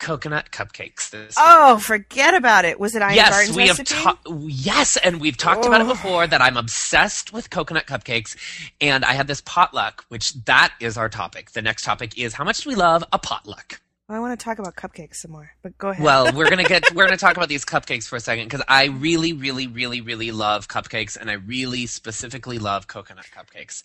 coconut 0.00 0.50
cupcakes 0.50 1.08
this 1.10 1.34
Oh, 1.38 1.78
forget 1.78 2.34
about 2.34 2.64
it. 2.66 2.78
Was 2.78 2.94
it 2.94 3.00
Ina 3.00 3.14
yes 3.14 3.30
Garten's 3.30 3.56
we 3.56 3.66
have 3.68 3.78
recipe? 3.78 4.02
ta- 4.02 4.18
yes 4.46 4.96
and 4.98 5.20
we've 5.20 5.36
talked 5.36 5.64
about 5.64 5.80
it 5.80 5.84
Oh. 5.86 5.88
before 5.90 6.26
that 6.26 6.42
i'm 6.42 6.56
obsessed 6.58 7.32
with 7.32 7.48
coconut 7.48 7.86
cupcakes 7.86 8.36
and 8.82 9.04
i 9.04 9.12
had 9.12 9.28
this 9.28 9.40
potluck 9.40 10.04
which 10.08 10.34
that 10.44 10.74
is 10.80 10.98
our 10.98 11.08
topic 11.08 11.52
the 11.52 11.62
next 11.62 11.84
topic 11.84 12.18
is 12.18 12.34
how 12.34 12.44
much 12.44 12.62
do 12.62 12.68
we 12.70 12.74
love 12.74 13.02
a 13.12 13.18
potluck 13.18 13.80
I 14.06 14.20
want 14.20 14.38
to 14.38 14.44
talk 14.44 14.58
about 14.58 14.76
cupcakes 14.76 15.16
some 15.16 15.30
more, 15.30 15.50
but 15.62 15.76
go 15.78 15.88
ahead. 15.88 16.04
well 16.04 16.30
we're 16.36 16.48
gonna 16.50 16.62
get 16.64 16.94
we're 16.94 17.04
gonna 17.06 17.16
talk 17.16 17.36
about 17.36 17.48
these 17.48 17.64
cupcakes 17.72 18.06
for 18.06 18.16
a 18.16 18.20
second 18.20 18.44
because 18.44 18.62
i 18.68 18.84
really 18.86 19.32
really 19.32 19.66
really 19.66 20.00
really 20.02 20.30
love 20.30 20.68
cupcakes 20.68 21.16
and 21.16 21.30
i 21.30 21.34
really 21.34 21.86
specifically 21.86 22.58
love 22.58 22.86
coconut 22.86 23.26
cupcakes 23.34 23.82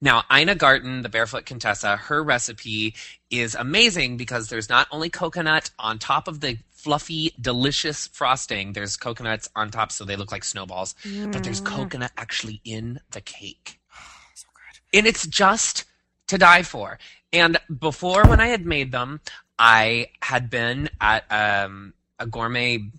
now 0.00 0.22
ina 0.32 0.54
garten 0.54 1.02
the 1.02 1.08
barefoot 1.08 1.46
contessa 1.46 1.96
her 1.96 2.22
recipe 2.22 2.94
is 3.30 3.54
amazing 3.56 4.16
because 4.16 4.48
there's 4.48 4.68
not 4.68 4.86
only 4.92 5.10
coconut 5.10 5.70
on 5.80 5.98
top 5.98 6.28
of 6.28 6.40
the 6.40 6.56
fluffy 6.70 7.32
delicious 7.40 8.06
frosting 8.08 8.72
there's 8.72 8.96
coconuts 8.96 9.48
on 9.56 9.70
top 9.70 9.90
so 9.90 10.04
they 10.04 10.14
look 10.16 10.30
like 10.30 10.44
snowballs 10.44 10.94
but 11.32 11.42
there's 11.42 11.60
Mm. 11.60 11.64
coconut 11.64 12.12
actually 12.16 12.60
in 12.64 13.00
the 13.10 13.20
cake 13.20 13.80
So 14.34 14.46
good. 14.54 14.98
and 14.98 15.06
it's 15.08 15.26
just 15.26 15.84
to 16.28 16.38
die 16.38 16.62
for. 16.64 16.98
And 17.32 17.58
before, 17.78 18.24
when 18.24 18.40
I 18.40 18.46
had 18.48 18.64
made 18.66 18.90
them, 18.92 19.20
I 19.58 20.08
had 20.20 20.50
been 20.50 20.90
at 21.00 21.24
um, 21.30 21.94
a 22.18 22.26
gourmet 22.26 22.90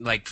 like 0.00 0.28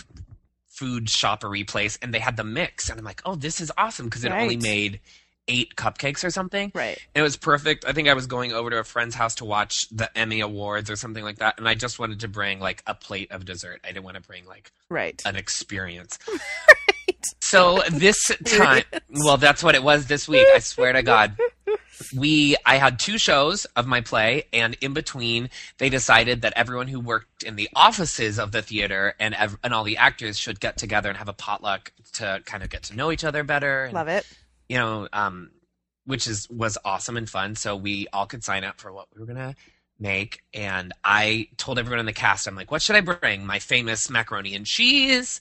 food 0.67 1.09
shoppery 1.09 1.63
place, 1.63 1.97
and 2.01 2.13
they 2.13 2.19
had 2.19 2.35
the 2.37 2.43
mix, 2.43 2.89
and 2.89 2.99
I'm 2.99 3.05
like, 3.05 3.21
oh, 3.25 3.35
this 3.35 3.61
is 3.61 3.71
awesome 3.77 4.07
because 4.07 4.25
it 4.25 4.31
only 4.31 4.57
made 4.57 4.99
eight 5.47 5.75
cupcakes 5.75 6.23
or 6.23 6.29
something. 6.29 6.71
Right. 6.73 6.97
It 7.13 7.21
was 7.21 7.35
perfect. 7.37 7.85
I 7.85 7.91
think 7.93 8.07
I 8.07 8.13
was 8.13 8.27
going 8.27 8.53
over 8.53 8.69
to 8.69 8.79
a 8.79 8.83
friend's 8.83 9.13
house 9.15 9.35
to 9.35 9.45
watch 9.45 9.87
the 9.89 10.09
Emmy 10.17 10.39
Awards 10.39 10.89
or 10.89 10.95
something 10.95 11.23
like 11.23 11.37
that, 11.39 11.57
and 11.57 11.67
I 11.67 11.75
just 11.75 11.99
wanted 11.99 12.21
to 12.21 12.27
bring 12.27 12.59
like 12.59 12.81
a 12.87 12.95
plate 12.95 13.31
of 13.31 13.45
dessert. 13.45 13.81
I 13.83 13.87
didn't 13.89 14.03
want 14.03 14.15
to 14.15 14.21
bring 14.21 14.45
like 14.45 14.71
Right. 14.89 15.21
an 15.25 15.35
experience. 15.35 16.17
So 17.39 17.81
this 17.89 18.31
time, 18.45 18.83
well, 19.09 19.37
that's 19.37 19.63
what 19.63 19.75
it 19.75 19.83
was 19.83 20.07
this 20.07 20.27
week. 20.27 20.45
I 20.53 20.59
swear 20.59 20.91
to 20.93 21.03
God. 21.03 21.37
We, 22.11 22.55
I 22.65 22.77
had 22.77 22.99
two 22.99 23.17
shows 23.17 23.65
of 23.75 23.85
my 23.87 24.01
play, 24.01 24.45
and 24.51 24.75
in 24.81 24.93
between, 24.93 25.49
they 25.77 25.89
decided 25.89 26.41
that 26.41 26.53
everyone 26.55 26.87
who 26.87 26.99
worked 26.99 27.43
in 27.43 27.55
the 27.55 27.69
offices 27.75 28.39
of 28.39 28.51
the 28.51 28.61
theater 28.61 29.13
and 29.19 29.35
ev- 29.35 29.57
and 29.63 29.73
all 29.73 29.83
the 29.83 29.97
actors 29.97 30.37
should 30.39 30.59
get 30.59 30.77
together 30.77 31.09
and 31.09 31.17
have 31.17 31.29
a 31.29 31.33
potluck 31.33 31.91
to 32.13 32.41
kind 32.45 32.63
of 32.63 32.69
get 32.69 32.83
to 32.83 32.95
know 32.95 33.11
each 33.11 33.23
other 33.23 33.43
better. 33.43 33.85
And, 33.85 33.93
Love 33.93 34.07
it. 34.07 34.25
you 34.67 34.77
know, 34.77 35.07
um, 35.13 35.51
which 36.05 36.27
is 36.27 36.49
was 36.49 36.77
awesome 36.83 37.15
and 37.15 37.29
fun. 37.29 37.55
So 37.55 37.75
we 37.75 38.07
all 38.11 38.25
could 38.25 38.43
sign 38.43 38.63
up 38.63 38.81
for 38.81 38.91
what 38.91 39.07
we 39.13 39.19
were 39.21 39.27
gonna 39.27 39.55
make, 39.99 40.41
and 40.53 40.91
I 41.03 41.47
told 41.57 41.79
everyone 41.79 41.99
in 41.99 42.05
the 42.05 42.13
cast, 42.13 42.47
I'm 42.47 42.55
like, 42.55 42.71
"What 42.71 42.81
should 42.81 42.95
I 42.95 43.01
bring? 43.01 43.45
My 43.45 43.59
famous 43.59 44.09
macaroni 44.09 44.53
and 44.55 44.65
cheese, 44.65 45.39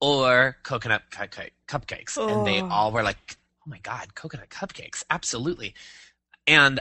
or 0.00 0.56
coconut 0.62 1.02
cupcake 1.10 1.50
cupcakes?" 1.66 2.16
And 2.16 2.46
they 2.46 2.62
Oh. 2.62 2.68
all 2.70 2.92
were 2.92 3.02
like, 3.02 3.36
"Oh 3.66 3.70
my 3.70 3.78
god, 3.78 4.14
coconut 4.14 4.50
cupcakes, 4.50 5.02
absolutely!" 5.10 5.74
And 6.46 6.80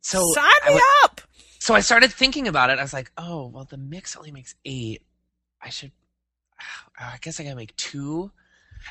so 0.00 0.32
Sign 0.32 0.44
I 0.64 0.68
me 0.68 0.74
went- 0.74 0.84
up. 1.04 1.20
so 1.58 1.74
I 1.74 1.80
started 1.80 2.12
thinking 2.12 2.48
about 2.48 2.70
it. 2.70 2.78
I 2.78 2.82
was 2.82 2.92
like, 2.92 3.10
"Oh, 3.16 3.46
well, 3.46 3.64
the 3.64 3.76
mix 3.76 4.16
only 4.16 4.30
makes 4.30 4.54
eight. 4.64 5.02
I 5.62 5.70
should, 5.70 5.92
I 6.98 7.16
guess 7.20 7.40
I 7.40 7.44
gotta 7.44 7.56
make 7.56 7.74
two. 7.76 8.30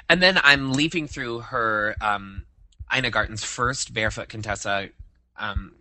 And 0.09 0.21
then 0.23 0.39
I'm 0.43 0.73
leaping 0.73 1.07
through 1.07 1.41
her 1.41 1.95
um, 2.01 2.45
Ina 2.95 3.11
Garten's 3.11 3.43
first 3.43 3.93
Barefoot 3.93 4.27
Contessa 4.29 4.89
um, 5.37 5.73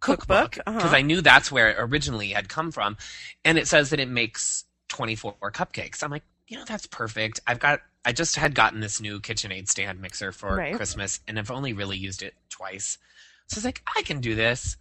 cookbook 0.00 0.52
Cookbook, 0.52 0.64
because 0.64 0.84
uh-huh. 0.84 0.96
I 0.96 1.02
knew 1.02 1.20
that's 1.20 1.50
where 1.52 1.70
it 1.70 1.76
originally 1.78 2.30
had 2.30 2.48
come 2.48 2.72
from, 2.72 2.96
and 3.44 3.56
it 3.58 3.68
says 3.68 3.90
that 3.90 4.00
it 4.00 4.08
makes 4.08 4.64
24 4.88 5.34
cupcakes. 5.52 6.02
I'm 6.02 6.10
like, 6.10 6.24
you 6.48 6.58
know, 6.58 6.64
that's 6.66 6.86
perfect. 6.86 7.40
I've 7.46 7.60
got. 7.60 7.80
I 8.06 8.12
just 8.12 8.36
had 8.36 8.54
gotten 8.54 8.80
this 8.80 9.00
new 9.00 9.18
KitchenAid 9.18 9.66
stand 9.68 9.98
mixer 10.00 10.30
for 10.30 10.56
Right. 10.56 10.74
Christmas, 10.76 11.20
and 11.26 11.38
I've 11.38 11.50
only 11.50 11.72
really 11.72 11.96
used 11.96 12.22
it 12.22 12.34
twice. 12.50 12.98
So 13.46 13.56
I 13.56 13.58
was 13.58 13.64
like, 13.64 13.82
I 13.96 14.02
can 14.02 14.20
do 14.20 14.34
this. 14.34 14.76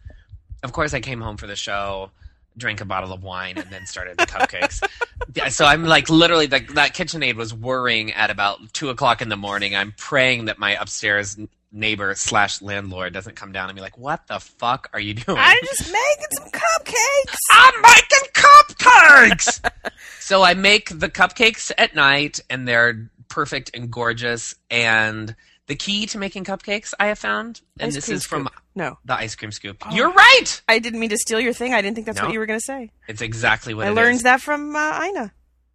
Of 0.63 0.71
course, 0.71 0.93
I 0.93 0.99
came 1.01 1.21
home 1.21 1.37
for 1.37 1.47
the 1.47 1.55
show, 1.55 2.11
drank 2.57 2.81
a 2.81 2.85
bottle 2.85 3.11
of 3.11 3.23
wine, 3.23 3.57
and 3.57 3.69
then 3.69 3.85
started 3.85 4.17
the 4.17 4.25
cupcakes. 4.25 4.81
Yeah, 5.35 5.49
so 5.49 5.65
I'm 5.65 5.85
like 5.85 6.09
literally 6.09 6.45
the, 6.45 6.59
that 6.75 6.93
KitchenAid 6.93 7.35
was 7.35 7.53
whirring 7.53 8.11
at 8.11 8.29
about 8.29 8.73
two 8.73 8.89
o'clock 8.89 9.21
in 9.21 9.29
the 9.29 9.37
morning. 9.37 9.75
I'm 9.75 9.93
praying 9.97 10.45
that 10.45 10.59
my 10.59 10.75
upstairs 10.75 11.37
neighbor 11.71 12.13
slash 12.13 12.61
landlord 12.61 13.13
doesn't 13.13 13.35
come 13.35 13.51
down 13.51 13.69
and 13.69 13.75
be 13.75 13.81
like, 13.81 13.97
"What 13.97 14.27
the 14.27 14.39
fuck 14.39 14.89
are 14.93 14.99
you 14.99 15.15
doing?" 15.15 15.37
I'm 15.39 15.57
just 15.63 15.91
making 15.91 16.27
some 16.37 16.49
cupcakes. 16.49 17.35
I'm 17.51 17.81
making 17.81 18.29
cupcakes. 18.33 19.71
so 20.19 20.43
I 20.43 20.53
make 20.53 20.89
the 20.99 21.09
cupcakes 21.09 21.71
at 21.77 21.95
night, 21.95 22.41
and 22.49 22.67
they're 22.67 23.09
perfect 23.27 23.71
and 23.73 23.89
gorgeous. 23.89 24.53
And 24.69 25.35
the 25.67 25.75
key 25.75 26.05
to 26.07 26.17
making 26.17 26.43
cupcakes, 26.43 26.93
I 26.99 27.07
have 27.07 27.19
found, 27.19 27.61
and 27.79 27.87
Ice 27.87 27.95
this 27.95 28.09
is 28.09 28.25
from. 28.25 28.49
No, 28.75 28.97
the 29.05 29.13
ice 29.15 29.35
cream 29.35 29.51
scoop. 29.51 29.77
Oh. 29.85 29.95
You're 29.95 30.11
right. 30.11 30.61
I 30.67 30.79
didn't 30.79 30.99
mean 30.99 31.09
to 31.11 31.17
steal 31.17 31.39
your 31.39 31.53
thing. 31.53 31.73
I 31.73 31.81
didn't 31.81 31.95
think 31.95 32.05
that's 32.07 32.17
No. 32.19 32.25
what 32.25 32.33
you 32.33 32.39
were 32.39 32.45
going 32.45 32.59
to 32.59 32.65
say. 32.65 32.91
It's 33.07 33.21
exactly 33.21 33.73
what 33.73 33.85
I 33.87 33.91
learned 33.91 34.17
is. 34.17 34.23
that 34.23 34.41
from 34.41 34.75
uh, 34.75 34.99
Ina. 35.05 35.31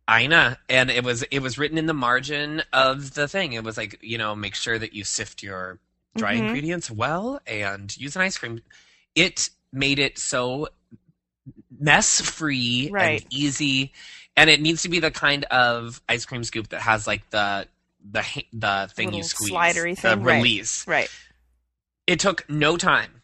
I 0.06 0.26
know, 0.26 0.54
and 0.68 0.90
it 0.90 1.04
was 1.04 1.22
it 1.24 1.40
was 1.40 1.58
written 1.58 1.76
in 1.78 1.86
the 1.86 1.94
margin 1.94 2.62
of 2.72 3.14
the 3.14 3.28
thing. 3.28 3.52
It 3.52 3.62
was 3.64 3.76
like 3.76 3.98
you 4.02 4.18
know, 4.18 4.34
make 4.34 4.54
sure 4.54 4.78
that 4.78 4.92
you 4.94 5.04
sift 5.04 5.42
your 5.42 5.78
dry 6.16 6.34
Mhm. 6.36 6.46
ingredients 6.48 6.90
well 6.90 7.40
and 7.46 7.94
use 7.96 8.16
an 8.16 8.22
ice 8.22 8.36
cream. 8.38 8.60
It 9.14 9.50
made 9.72 9.98
it 9.98 10.18
so 10.18 10.68
mess 11.78 12.20
free 12.20 12.88
Right. 12.92 13.22
and 13.22 13.32
easy, 13.32 13.92
and 14.36 14.48
it 14.50 14.60
needs 14.60 14.82
to 14.82 14.88
be 14.88 14.98
the 15.00 15.10
kind 15.10 15.44
of 15.44 16.00
ice 16.08 16.24
cream 16.24 16.42
scoop 16.44 16.68
that 16.70 16.80
has 16.82 17.06
like 17.06 17.28
the 17.30 17.68
the 18.10 18.24
the 18.52 18.90
thing 18.94 19.12
you 19.12 19.22
squeeze, 19.22 19.50
slidery 19.52 19.94
the 19.96 20.00
thing, 20.02 20.22
right. 20.22 20.36
release. 20.36 20.86
Right. 20.86 21.10
It 22.06 22.20
took 22.20 22.48
no 22.48 22.76
time. 22.76 23.22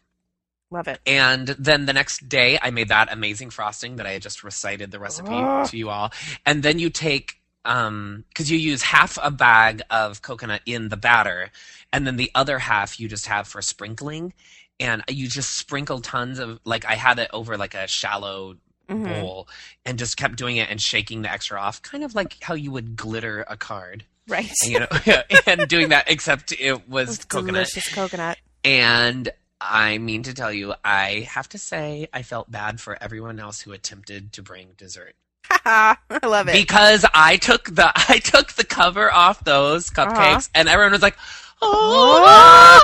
Love 0.71 0.87
it. 0.87 0.99
And 1.05 1.47
then 1.47 1.85
the 1.85 1.93
next 1.93 2.27
day, 2.27 2.59
I 2.61 2.71
made 2.71 2.89
that 2.89 3.11
amazing 3.11 3.49
frosting 3.51 3.95
that 3.97 4.05
I 4.05 4.11
had 4.11 4.21
just 4.21 4.43
recited 4.43 4.91
the 4.91 4.99
recipe 4.99 5.29
Oh. 5.31 5.65
to 5.65 5.77
you 5.77 5.89
all. 5.89 6.11
And 6.45 6.63
then 6.63 6.79
you 6.79 6.89
take, 6.89 7.35
um, 7.65 8.25
because 8.29 8.51
you 8.51 8.57
use 8.57 8.81
half 8.81 9.17
a 9.21 9.31
bag 9.31 9.81
of 9.89 10.21
coconut 10.21 10.61
in 10.65 10.89
the 10.89 10.97
batter, 10.97 11.51
and 11.93 12.05
then 12.05 12.17
the 12.17 12.31
other 12.35 12.59
half 12.59 12.99
you 12.99 13.07
just 13.07 13.27
have 13.27 13.47
for 13.47 13.61
sprinkling. 13.61 14.33
And 14.79 15.03
you 15.07 15.27
just 15.29 15.51
sprinkle 15.53 16.01
tons 16.01 16.37
of, 16.39 16.59
like, 16.65 16.83
I 16.85 16.95
had 16.95 17.17
it 17.19 17.29
over 17.31 17.57
like 17.57 17.73
a 17.75 17.87
shallow 17.87 18.57
Mhm. 18.89 19.05
bowl 19.21 19.47
and 19.85 19.97
just 19.97 20.17
kept 20.17 20.35
doing 20.35 20.57
it 20.57 20.69
and 20.69 20.81
shaking 20.81 21.21
the 21.21 21.31
extra 21.31 21.59
off, 21.59 21.81
kind 21.81 22.03
of 22.03 22.13
like 22.13 22.37
how 22.43 22.53
you 22.55 22.71
would 22.71 22.95
glitter 22.97 23.45
a 23.47 23.55
card. 23.55 24.05
Right. 24.27 24.51
You 24.63 24.79
know, 24.81 24.87
and 25.47 25.67
doing 25.67 25.89
that, 25.89 26.05
except 26.09 26.51
it 26.51 26.87
was 26.89 27.23
coconut. 27.25 27.53
delicious 27.53 27.93
coconut. 27.93 28.37
And 28.63 29.29
I 29.61 29.97
mean 29.99 30.23
to 30.23 30.33
tell 30.33 30.51
you, 30.51 30.73
I 30.83 31.27
have 31.29 31.47
to 31.49 31.57
say, 31.57 32.07
I 32.11 32.23
felt 32.23 32.49
bad 32.51 32.81
for 32.81 32.97
everyone 33.01 33.39
else 33.39 33.61
who 33.61 33.71
attempted 33.71 34.33
to 34.33 34.41
bring 34.41 34.69
dessert 34.77 35.15
I 35.49 35.97
love 36.23 36.47
it. 36.47 36.53
because 36.53 37.05
I 37.13 37.37
took 37.37 37.65
the 37.75 37.91
I 38.09 38.17
took 38.19 38.53
the 38.53 38.63
cover 38.63 39.11
off 39.11 39.43
those 39.43 39.89
cupcakes, 39.91 40.17
Uh-huh. 40.17 40.39
and 40.55 40.67
everyone 40.67 40.91
was 40.93 41.01
like, 41.03 41.17
"Oh!" 41.61 42.81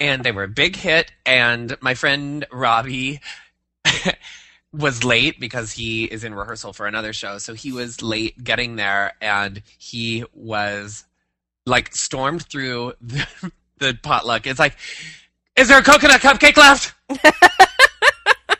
and 0.00 0.22
they 0.24 0.32
were 0.32 0.44
a 0.44 0.48
big 0.48 0.76
hit. 0.76 1.10
And 1.26 1.76
my 1.80 1.94
friend 1.94 2.46
Robbie 2.52 3.20
was 4.72 5.02
late 5.04 5.40
because 5.40 5.72
he 5.72 6.04
is 6.04 6.22
in 6.24 6.34
rehearsal 6.34 6.72
for 6.72 6.86
another 6.86 7.12
show, 7.12 7.38
so 7.38 7.54
he 7.54 7.72
was 7.72 8.02
late 8.02 8.42
getting 8.42 8.76
there, 8.76 9.12
and 9.20 9.62
he 9.78 10.24
was 10.32 11.04
like 11.66 11.94
stormed 11.94 12.42
through 12.46 12.94
the, 13.00 13.26
the 13.78 13.98
potluck. 14.02 14.46
It's 14.46 14.58
like, 14.60 14.76
is 15.56 15.68
there 15.68 15.78
a 15.78 15.82
coconut 15.82 16.20
cupcake 16.20 16.56
left? 16.56 16.94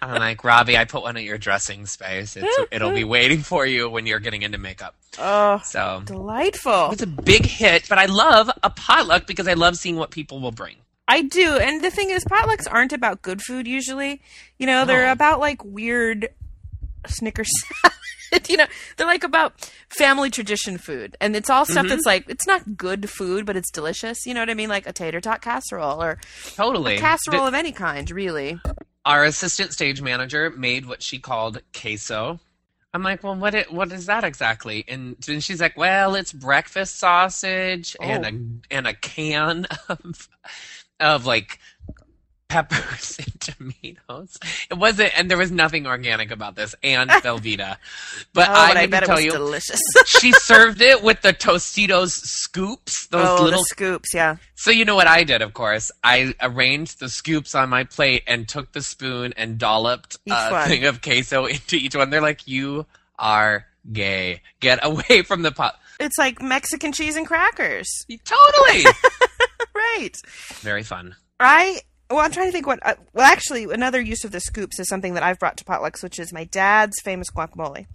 I'm 0.02 0.18
like, 0.18 0.42
Robbie, 0.44 0.76
I 0.78 0.86
put 0.86 1.02
one 1.02 1.16
in 1.16 1.24
your 1.24 1.36
dressing 1.38 1.86
space. 1.86 2.36
It's, 2.36 2.58
it'll 2.72 2.90
be 2.92 3.04
waiting 3.04 3.40
for 3.42 3.66
you 3.66 3.88
when 3.88 4.06
you're 4.06 4.18
getting 4.18 4.42
into 4.42 4.56
makeup. 4.58 4.94
oh, 5.18 5.60
So 5.62 6.02
delightful. 6.06 6.90
it's 6.92 7.02
a 7.02 7.06
big 7.06 7.44
hit, 7.44 7.86
but 7.88 7.98
I 7.98 8.06
love 8.06 8.50
a 8.62 8.70
potluck 8.70 9.26
because 9.26 9.46
I 9.46 9.52
love 9.52 9.76
seeing 9.76 9.96
what 9.96 10.10
people 10.10 10.40
will 10.40 10.52
bring. 10.52 10.76
I 11.10 11.22
do. 11.22 11.56
And 11.58 11.82
the 11.82 11.90
thing 11.90 12.10
is, 12.10 12.24
potlucks 12.24 12.66
aren't 12.70 12.92
about 12.92 13.22
good 13.22 13.42
food 13.42 13.66
usually. 13.66 14.22
You 14.58 14.66
know, 14.66 14.84
they're 14.84 15.06
No. 15.06 15.12
about 15.12 15.40
like 15.40 15.64
weird 15.64 16.28
Snickers 17.06 17.50
salad. 17.82 18.48
you 18.48 18.56
know, 18.56 18.66
they're 18.96 19.06
like 19.06 19.24
about 19.24 19.54
family 19.88 20.30
tradition 20.30 20.78
food. 20.78 21.16
And 21.20 21.34
it's 21.34 21.50
all 21.50 21.64
stuff 21.64 21.86
Mhm. 21.86 21.88
that's 21.88 22.06
like, 22.06 22.28
it's 22.28 22.46
not 22.46 22.76
good 22.76 23.10
food, 23.10 23.44
but 23.46 23.56
it's 23.56 23.70
delicious. 23.70 24.24
You 24.26 24.34
know 24.34 24.40
what 24.40 24.50
I 24.50 24.54
mean? 24.54 24.68
Like 24.68 24.86
a 24.86 24.92
tater 24.92 25.20
tot 25.20 25.42
casserole 25.42 26.02
or 26.02 26.18
Totally. 26.54 26.96
a 26.96 27.00
casserole 27.00 27.46
of 27.46 27.54
any 27.54 27.72
kind, 27.72 28.08
really. 28.10 28.60
our 29.06 29.24
assistant 29.24 29.72
stage 29.72 30.00
manager 30.02 30.50
made 30.50 30.84
what 30.86 31.02
she 31.02 31.18
called 31.18 31.62
queso. 31.74 32.38
I'm 32.92 33.02
like, 33.02 33.22
well, 33.24 33.34
what 33.36 33.54
it, 33.54 33.72
what 33.72 33.90
is 33.92 34.06
that 34.06 34.24
exactly? 34.24 34.84
And 34.88 35.16
then 35.26 35.40
she's 35.40 35.60
like, 35.60 35.76
well, 35.76 36.14
it's 36.16 36.32
breakfast 36.32 36.98
sausage 36.98 37.96
and 38.00 38.26
a 38.70 38.74
and 38.74 38.86
a 38.86 38.94
can 38.94 39.64
of 39.88 40.28
of 41.00 41.26
like 41.26 41.58
peppers 42.50 43.18
and 43.24 43.40
tomatoes. 43.40 44.38
It 44.70 44.74
wasn't, 44.76 45.18
and 45.18 45.30
there 45.30 45.38
was 45.38 45.50
nothing 45.50 45.86
organic 45.86 46.30
about 46.30 46.56
this, 46.56 46.74
and 46.82 47.08
Velveeta. 47.22 47.78
But 48.34 48.48
oh, 48.50 48.52
I, 48.52 48.68
but 48.68 48.76
I 48.76 48.86
bet 48.86 49.00
to 49.00 49.04
it 49.04 49.06
tell 49.06 49.16
was 49.16 49.24
you, 49.24 49.30
delicious. 49.30 49.80
she 50.06 50.32
served 50.32 50.82
it 50.82 51.02
with 51.02 51.22
the 51.22 51.32
Tostitos 51.32 52.10
scoops, 52.10 53.06
those 53.06 53.40
oh, 53.40 53.42
little 53.42 53.64
scoops, 53.64 54.12
yeah. 54.12 54.36
so 54.56 54.70
you 54.70 54.84
know 54.84 54.96
what 54.96 55.06
I 55.06 55.24
did, 55.24 55.40
of 55.40 55.54
course. 55.54 55.90
I 56.04 56.34
arranged 56.42 57.00
the 57.00 57.08
scoops 57.08 57.54
on 57.54 57.70
my 57.70 57.84
plate 57.84 58.24
and 58.26 58.46
took 58.46 58.72
the 58.72 58.82
spoon 58.82 59.32
and 59.36 59.56
dolloped 59.56 60.18
a 60.28 60.66
thing 60.66 60.84
of 60.84 61.00
queso 61.00 61.46
into 61.46 61.76
each 61.76 61.94
one. 61.94 62.10
They're 62.10 62.20
like, 62.20 62.46
"You 62.46 62.86
are 63.18 63.66
gay. 63.90 64.42
Get 64.58 64.80
away 64.82 65.22
from 65.22 65.42
the 65.42 65.52
pot." 65.52 65.78
It's 66.00 66.18
like 66.18 66.40
Mexican 66.40 66.92
cheese 66.92 67.16
and 67.16 67.26
crackers. 67.26 67.86
Totally. 68.24 68.84
right. 69.74 70.16
Very 70.60 70.82
fun. 70.82 71.14
I 71.38 71.80
well, 72.10 72.18
I'm 72.20 72.32
trying 72.32 72.48
to 72.48 72.52
think 72.52 72.66
what. 72.66 72.78
Uh, 72.84 72.94
well, 73.12 73.26
actually, 73.30 73.64
another 73.64 74.00
use 74.00 74.24
of 74.24 74.32
the 74.32 74.40
scoops 74.40 74.78
is 74.78 74.88
something 74.88 75.14
that 75.14 75.22
I've 75.22 75.38
brought 75.38 75.56
to 75.58 75.64
potlucks, 75.64 76.02
which 76.02 76.18
is 76.18 76.32
my 76.32 76.44
dad's 76.44 77.00
famous 77.02 77.30
guacamole, 77.30 77.86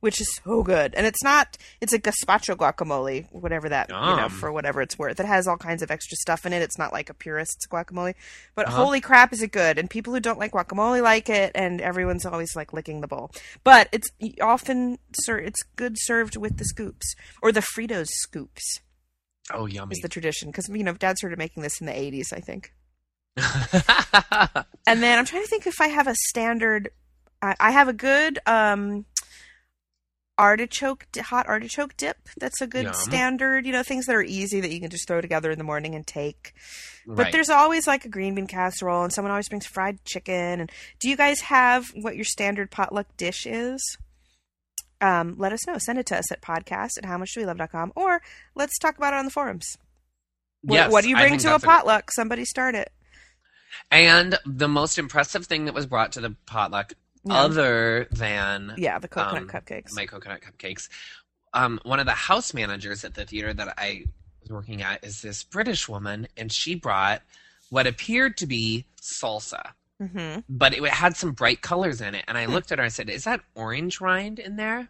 which 0.00 0.20
is 0.20 0.28
so 0.44 0.62
good. 0.62 0.94
And 0.94 1.06
it's 1.06 1.22
not. 1.22 1.56
It's 1.80 1.92
a 1.92 1.98
gazpacho 1.98 2.56
guacamole, 2.56 3.26
whatever 3.32 3.68
that 3.68 3.90
you 3.90 3.96
know, 4.16 4.28
for 4.28 4.50
whatever 4.52 4.80
it's 4.80 4.98
worth. 4.98 5.20
It 5.20 5.26
has 5.26 5.46
all 5.46 5.56
kinds 5.58 5.82
of 5.82 5.90
extra 5.90 6.16
stuff 6.16 6.46
in 6.46 6.52
it. 6.52 6.62
It's 6.62 6.78
not 6.78 6.92
like 6.92 7.10
a 7.10 7.14
purist's 7.14 7.66
guacamole, 7.66 8.14
but 8.54 8.68
Uh-huh. 8.68 8.76
holy 8.84 9.00
crap, 9.00 9.32
is 9.32 9.42
it 9.42 9.52
good? 9.52 9.78
And 9.78 9.90
people 9.90 10.12
who 10.14 10.20
don't 10.20 10.38
like 10.38 10.52
guacamole 10.52 11.02
like 11.02 11.28
it, 11.28 11.52
and 11.54 11.80
everyone's 11.80 12.24
always 12.26 12.56
like 12.56 12.72
licking 12.72 13.00
the 13.00 13.08
bowl. 13.08 13.30
But 13.64 13.88
it's 13.92 14.08
often 14.40 14.98
sir, 15.12 15.38
it's 15.38 15.62
good 15.76 15.96
served 15.98 16.36
with 16.36 16.56
the 16.58 16.64
scoops 16.64 17.14
or 17.42 17.52
the 17.52 17.60
Fritos 17.60 18.08
scoops 18.08 18.80
Oh, 19.52 19.66
yummy. 19.66 19.92
is 19.94 20.00
the 20.00 20.08
tradition 20.08 20.48
because 20.50 20.68
you 20.68 20.84
know 20.84 20.92
dad 20.94 21.18
started 21.18 21.38
making 21.38 21.62
this 21.62 21.80
in 21.80 21.86
the 21.86 21.92
80s, 21.92 22.32
I 22.32 22.40
think. 22.40 22.72
And 24.86 25.02
then 25.02 25.18
I'm 25.18 25.26
trying 25.26 25.42
to 25.42 25.48
think 25.48 25.66
if 25.66 25.82
I 25.82 25.88
have 25.88 26.06
a 26.06 26.14
standard. 26.14 26.90
I, 27.42 27.54
I 27.60 27.70
have 27.72 27.88
a 27.88 27.92
good 27.92 28.38
um, 28.46 29.04
artichoke, 30.38 31.06
hot 31.16 31.46
artichoke 31.46 31.94
dip. 31.98 32.16
That's 32.38 32.62
a 32.62 32.66
good 32.66 32.84
Yum. 32.84 32.94
standard. 32.94 33.66
You 33.66 33.72
know, 33.72 33.82
things 33.82 34.06
that 34.06 34.16
are 34.16 34.22
easy 34.22 34.62
that 34.62 34.72
you 34.72 34.80
can 34.80 34.88
just 34.88 35.06
throw 35.06 35.20
together 35.20 35.50
in 35.50 35.58
the 35.58 35.64
morning 35.64 35.94
and 35.94 36.06
take. 36.06 36.54
But 37.06 37.32
there's 37.32 37.50
always 37.50 37.86
like 37.86 38.04
a 38.04 38.08
green 38.08 38.34
bean 38.34 38.46
casserole, 38.46 39.02
and 39.04 39.12
someone 39.12 39.30
always 39.30 39.48
brings 39.48 39.66
fried 39.66 40.04
chicken. 40.04 40.60
And 40.60 40.72
do 40.98 41.08
you 41.08 41.16
guys 41.16 41.40
have 41.42 41.86
what 41.94 42.16
your 42.16 42.24
standard 42.24 42.70
potluck 42.70 43.14
dish 43.16 43.46
is? 43.46 43.98
Um, 45.00 45.36
let 45.38 45.52
us 45.52 45.66
know. 45.66 45.76
Send 45.78 45.98
it 45.98 46.06
to 46.06 46.16
us 46.18 46.32
at 46.32 46.40
podcast 46.40 46.98
at 46.98 47.04
howmuchdowelove.com 47.04 47.92
or 47.94 48.20
let's 48.54 48.78
talk 48.78 48.96
about 48.96 49.14
it 49.14 49.18
on 49.18 49.24
the 49.24 49.30
forums. 49.30 49.78
What, 50.62 50.74
Yes, 50.74 50.92
what 50.92 51.04
do 51.04 51.10
you 51.10 51.16
bring 51.16 51.38
to 51.38 51.54
a 51.54 51.58
potluck? 51.58 52.10
Somebody 52.10 52.44
start 52.44 52.74
it. 52.74 52.90
And 53.90 54.38
the 54.44 54.68
most 54.68 54.98
impressive 54.98 55.46
thing 55.46 55.64
that 55.64 55.74
was 55.74 55.86
brought 55.86 56.12
to 56.12 56.20
the 56.20 56.34
potluck, 56.46 56.92
No. 57.24 57.34
other 57.34 58.06
than 58.10 58.74
Yeah, 58.76 58.98
the 58.98 59.08
coconut 59.08 59.42
um, 59.42 59.48
cupcakes. 59.48 59.94
my 59.94 60.06
coconut 60.06 60.40
cupcakes. 60.42 60.88
Um, 61.54 61.80
one 61.84 61.98
of 61.98 62.06
the 62.06 62.12
house 62.12 62.52
managers 62.52 63.04
at 63.04 63.14
the 63.14 63.24
theater 63.24 63.54
that 63.54 63.74
I 63.78 64.04
was 64.42 64.50
working 64.50 64.82
at 64.82 65.02
is 65.02 65.22
this 65.22 65.42
British 65.42 65.88
woman, 65.88 66.28
and 66.36 66.52
she 66.52 66.74
brought 66.74 67.22
what 67.70 67.86
appeared 67.86 68.36
to 68.38 68.46
be 68.46 68.84
salsa, 69.00 69.72
mm-hmm. 70.00 70.40
but 70.48 70.74
it 70.74 70.84
had 70.88 71.16
some 71.16 71.32
bright 71.32 71.62
colors 71.62 72.00
in 72.02 72.14
it. 72.14 72.24
And 72.28 72.36
I 72.36 72.44
Hmm. 72.44 72.52
looked 72.52 72.70
at 72.72 72.78
her 72.78 72.84
and 72.84 72.92
said, 72.92 73.08
"Is 73.08 73.24
that 73.24 73.40
orange 73.54 74.00
rind 74.00 74.38
in 74.38 74.56
there?" 74.56 74.88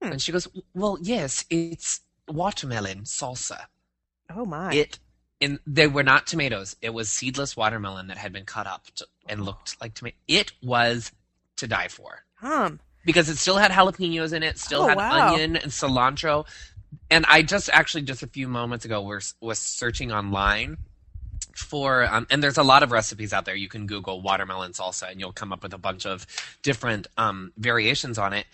Hmm. 0.00 0.12
And 0.12 0.22
she 0.22 0.30
goes, 0.32 0.46
"Well, 0.74 0.98
yes, 1.02 1.44
it's 1.50 2.00
watermelon 2.28 3.02
salsa. 3.02 3.66
Oh 4.30 4.44
my! 4.44 4.72
It." 4.72 4.98
And 5.44 5.58
they 5.66 5.86
were 5.86 6.02
not 6.02 6.26
tomatoes. 6.26 6.74
It 6.80 6.94
was 6.94 7.10
seedless 7.10 7.56
watermelon 7.56 8.06
that 8.08 8.16
had 8.16 8.32
been 8.32 8.44
cut 8.46 8.66
up 8.66 8.86
to, 8.96 9.06
and 9.28 9.44
looked 9.44 9.80
like 9.80 9.94
tomato. 9.94 10.16
It 10.26 10.52
was 10.62 11.12
to 11.56 11.66
die 11.66 11.88
for 11.88 12.24
um, 12.42 12.80
because 13.04 13.28
it 13.28 13.36
still 13.36 13.56
had 13.58 13.70
jalapenos 13.70 14.32
in 14.32 14.42
it, 14.42 14.58
still 14.58 14.82
Oh, 14.82 14.88
had 14.88 14.96
wow. 14.96 15.34
onion 15.34 15.56
and 15.56 15.70
cilantro. 15.70 16.46
And 17.10 17.26
I 17.28 17.42
just 17.42 17.68
actually 17.70 18.02
just 18.02 18.22
a 18.22 18.26
few 18.26 18.48
moments 18.48 18.84
ago 18.84 19.02
was 19.02 19.34
was 19.40 19.58
searching 19.58 20.12
online 20.12 20.78
for 21.56 22.04
um, 22.04 22.26
and 22.30 22.42
there's 22.42 22.58
a 22.58 22.62
lot 22.62 22.82
of 22.82 22.90
recipes 22.92 23.32
out 23.32 23.44
there. 23.44 23.54
You 23.54 23.68
can 23.68 23.86
Google 23.86 24.20
watermelon 24.20 24.72
salsa 24.72 25.10
and 25.10 25.20
you'll 25.20 25.32
come 25.32 25.52
up 25.52 25.62
with 25.62 25.72
a 25.74 25.78
bunch 25.78 26.06
of 26.06 26.26
different 26.62 27.06
um, 27.16 27.52
variations 27.58 28.18
on 28.18 28.32
it. 28.32 28.46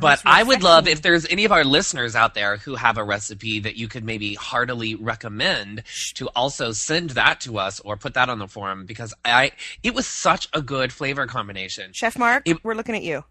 but 0.00 0.20
Sounds 0.20 0.22
I 0.24 0.42
would 0.42 0.62
love 0.62 0.86
if 0.88 1.02
there's 1.02 1.26
any 1.26 1.44
of 1.44 1.52
our 1.52 1.64
listeners 1.64 2.14
out 2.14 2.34
there 2.34 2.56
who 2.58 2.74
have 2.76 2.96
a 2.98 3.04
recipe 3.04 3.60
that 3.60 3.76
you 3.76 3.88
could 3.88 4.04
maybe 4.04 4.34
heartily 4.34 4.94
recommend 4.94 5.82
to 6.14 6.28
also 6.28 6.72
send 6.72 7.10
that 7.10 7.40
to 7.42 7.58
us 7.58 7.80
or 7.80 7.96
put 7.96 8.14
that 8.14 8.28
on 8.28 8.38
the 8.38 8.48
forum 8.48 8.86
because 8.86 9.12
I 9.24 9.52
it 9.82 9.94
was 9.94 10.06
such 10.06 10.48
a 10.52 10.62
good 10.62 10.92
flavor 10.92 11.26
combination. 11.26 11.92
Chef 11.92 12.18
Mark, 12.18 12.42
It- 12.46 12.64
we're 12.64 12.74
looking 12.74 12.94
at 12.94 13.02
you. 13.02 13.24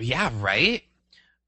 Yeah, 0.00 0.30
right. 0.40 0.82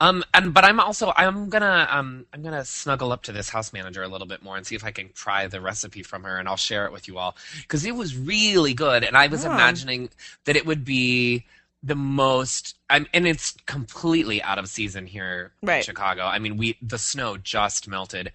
Um, 0.00 0.24
and 0.35 0.52
but 0.52 0.64
I'm 0.64 0.80
also 0.80 1.12
I'm 1.16 1.48
gonna 1.48 1.87
um 1.90 2.26
I'm 2.33 2.42
gonna 2.42 2.64
snuggle 2.64 3.12
up 3.12 3.22
to 3.24 3.33
this 3.33 3.48
house 3.48 3.72
manager 3.72 4.02
a 4.02 4.09
little 4.09 4.26
bit 4.26 4.42
more 4.42 4.57
and 4.57 4.66
see 4.66 4.74
if 4.74 4.85
I 4.85 4.90
can 4.90 5.11
try 5.14 5.46
the 5.46 5.61
recipe 5.61 6.02
from 6.02 6.24
her 6.24 6.37
and 6.38 6.48
I'll 6.48 6.57
share 6.57 6.85
it 6.85 6.92
with 6.92 7.07
you 7.07 7.16
all 7.18 7.37
because 7.62 7.85
it 7.85 7.94
was 7.94 8.16
really 8.16 8.74
good 8.74 9.04
and 9.04 9.16
I 9.16 9.28
was 9.28 9.44
Oh. 9.44 9.50
imagining 9.52 10.11
that 10.46 10.57
it 10.57 10.66
would 10.66 10.85
be 10.85 11.44
the 11.83 11.94
most 11.94 12.76
I'm, 12.90 13.07
and 13.14 13.26
it's 13.26 13.52
completely 13.66 14.42
out 14.42 14.59
of 14.59 14.68
season 14.68 15.07
here 15.07 15.52
in 15.62 15.68
Right. 15.68 15.85
Chicago. 15.85 16.24
I 16.24 16.38
mean, 16.40 16.57
we 16.57 16.76
the 16.83 16.98
snow 16.98 17.37
just 17.37 17.87
melted. 17.88 18.33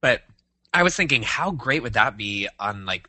But 0.00 0.22
I 0.74 0.82
was 0.82 0.94
thinking 0.94 1.22
how 1.22 1.50
great 1.52 1.82
would 1.82 1.94
that 1.94 2.16
be 2.16 2.48
on 2.60 2.84
like 2.86 3.08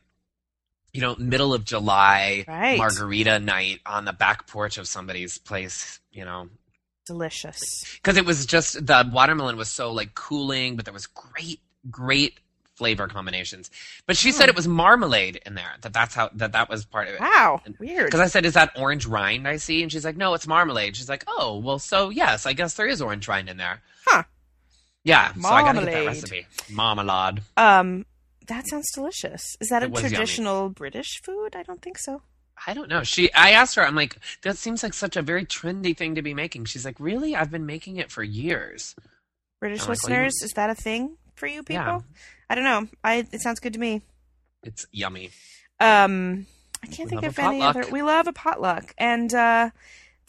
you 0.94 1.02
know, 1.02 1.16
middle 1.18 1.54
of 1.54 1.66
July 1.66 2.48
Right. 2.48 2.78
margarita 2.78 3.40
night 3.40 3.80
on 3.86 4.06
the 4.06 4.14
back 4.14 4.48
porch 4.48 4.78
of 4.78 4.88
somebody's 4.88 5.38
place, 5.38 6.00
you 6.12 6.26
know. 6.26 6.50
Delicious. 7.10 7.60
Cuz 8.04 8.15
it 8.17 8.26
was 8.26 8.45
just 8.45 8.86
the 8.86 9.10
watermelon 9.12 9.58
was 9.58 9.69
so 9.69 9.91
like 9.91 10.13
cooling, 10.15 10.76
but 10.76 10.86
there 10.86 10.93
was 10.93 11.08
great 11.08 11.60
great 11.89 12.39
flavor 12.76 13.08
combinations. 13.10 13.69
But 14.06 14.15
she 14.15 14.32
said 14.32 14.45
Hmm. 14.45 14.50
it 14.52 14.56
was 14.56 14.67
marmalade 14.67 15.41
in 15.45 15.56
there. 15.56 15.74
That 15.82 15.91
that's 15.91 16.15
how 16.15 16.30
that 16.36 16.54
that 16.54 16.69
was 16.69 16.86
part 16.86 17.08
of 17.10 17.15
it. 17.15 17.19
Wow. 17.19 17.62
Weird. 17.80 18.06
Because 18.06 18.22
I 18.22 18.28
said, 18.28 18.45
"Is 18.45 18.54
that 18.54 18.72
orange 18.78 19.06
rind 19.06 19.48
I 19.48 19.58
see?" 19.58 19.82
And 19.84 19.91
she's 19.91 20.06
like, 20.06 20.15
"No, 20.15 20.34
it's 20.34 20.48
marmalade." 20.48 20.95
She's 20.95 21.10
like, 21.10 21.24
"Oh, 21.28 21.58
well, 21.58 21.80
so 21.80 22.10
yes, 22.10 22.45
I 22.45 22.54
guess 22.54 22.76
there 22.76 22.88
is 22.88 23.02
orange 23.02 23.28
rind 23.28 23.50
in 23.50 23.58
there." 23.58 23.82
Huh. 24.08 24.24
Yeah, 25.04 25.34
so 25.34 25.48
I 25.50 25.62
gotta 25.63 25.80
get 25.80 25.86
that 25.86 25.91
Marmalade. 25.91 26.08
recipe. 26.08 26.48
Marmalade. 26.69 27.41
Um, 27.58 28.06
that 28.48 28.67
sounds 28.67 28.91
delicious. 28.93 29.41
Is 29.60 29.67
that 29.69 29.82
a 29.84 29.86
It 29.88 29.91
yummy. 29.93 30.10
traditional 30.10 30.69
British 30.69 31.22
food? 31.24 31.56
I 31.56 31.63
don't 31.63 31.82
think 31.82 31.98
so. 31.98 32.22
I 32.67 32.74
don't 32.74 32.89
know. 32.89 33.04
She, 33.04 33.32
I 33.34 33.52
asked 33.52 33.76
her. 33.76 33.86
I'm 33.86 33.95
like, 33.95 34.17
that 34.43 34.58
seems 34.58 34.84
like 34.84 34.93
such 34.93 35.15
a 35.15 35.22
very 35.22 35.45
trendy 35.45 35.95
thing 35.95 36.15
to 36.15 36.22
be 36.22 36.34
making. 36.34 36.65
She's 36.65 36.86
like, 36.86 37.00
really? 37.00 37.36
I've 37.36 37.52
been 37.52 37.65
making 37.65 37.98
it 37.98 38.12
for 38.12 38.24
years. 38.24 38.95
British 39.60 39.82
I'm 39.82 39.89
like, 39.89 39.89
listeners, 40.04 40.34
is 40.41 40.52
that 40.56 40.69
a 40.69 40.76
thing 40.76 41.17
for 41.36 41.48
you 41.48 41.63
people? 41.63 41.84
Yeah. 41.84 42.00
I 42.50 42.56
don't 42.56 42.63
know. 42.63 42.88
I 43.04 43.28
it 43.32 43.41
sounds 43.41 43.60
good 43.60 43.74
to 43.74 43.80
me. 43.80 44.02
It's 44.63 44.86
yummy. 44.91 45.32
Um, 45.80 46.48
I 46.84 46.88
can't 46.88 47.10
We 47.12 47.17
think 47.17 47.24
of 47.24 47.39
any 47.39 47.62
other. 47.62 47.86
We 47.91 48.02
love 48.02 48.28
a 48.28 48.34
potluck, 48.34 48.93
and 48.98 49.34
uh, 49.34 49.69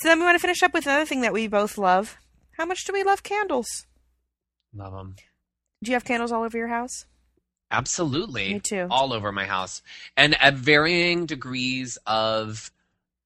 so 0.00 0.08
then 0.08 0.18
we 0.18 0.24
want 0.24 0.36
to 0.36 0.40
finish 0.40 0.62
up 0.62 0.74
with 0.74 0.86
another 0.86 1.06
thing 1.06 1.22
that 1.22 1.32
we 1.32 1.46
both 1.46 1.78
love. 1.78 2.16
How 2.58 2.66
much 2.66 2.84
do 2.84 2.92
we 2.92 3.02
love 3.02 3.22
candles? 3.22 3.86
Love 4.74 4.92
them. 4.92 5.16
Do 5.82 5.90
you 5.90 5.94
have 5.94 6.04
candles 6.04 6.30
all 6.30 6.42
over 6.42 6.58
your 6.58 6.68
house? 6.68 7.06
Absolutely. 7.70 8.54
Me 8.54 8.60
too. 8.60 8.86
All 8.90 9.12
over 9.12 9.32
my 9.32 9.44
house, 9.46 9.82
and 10.16 10.34
at 10.40 10.54
varying 10.54 11.26
degrees 11.26 11.98
of, 12.06 12.70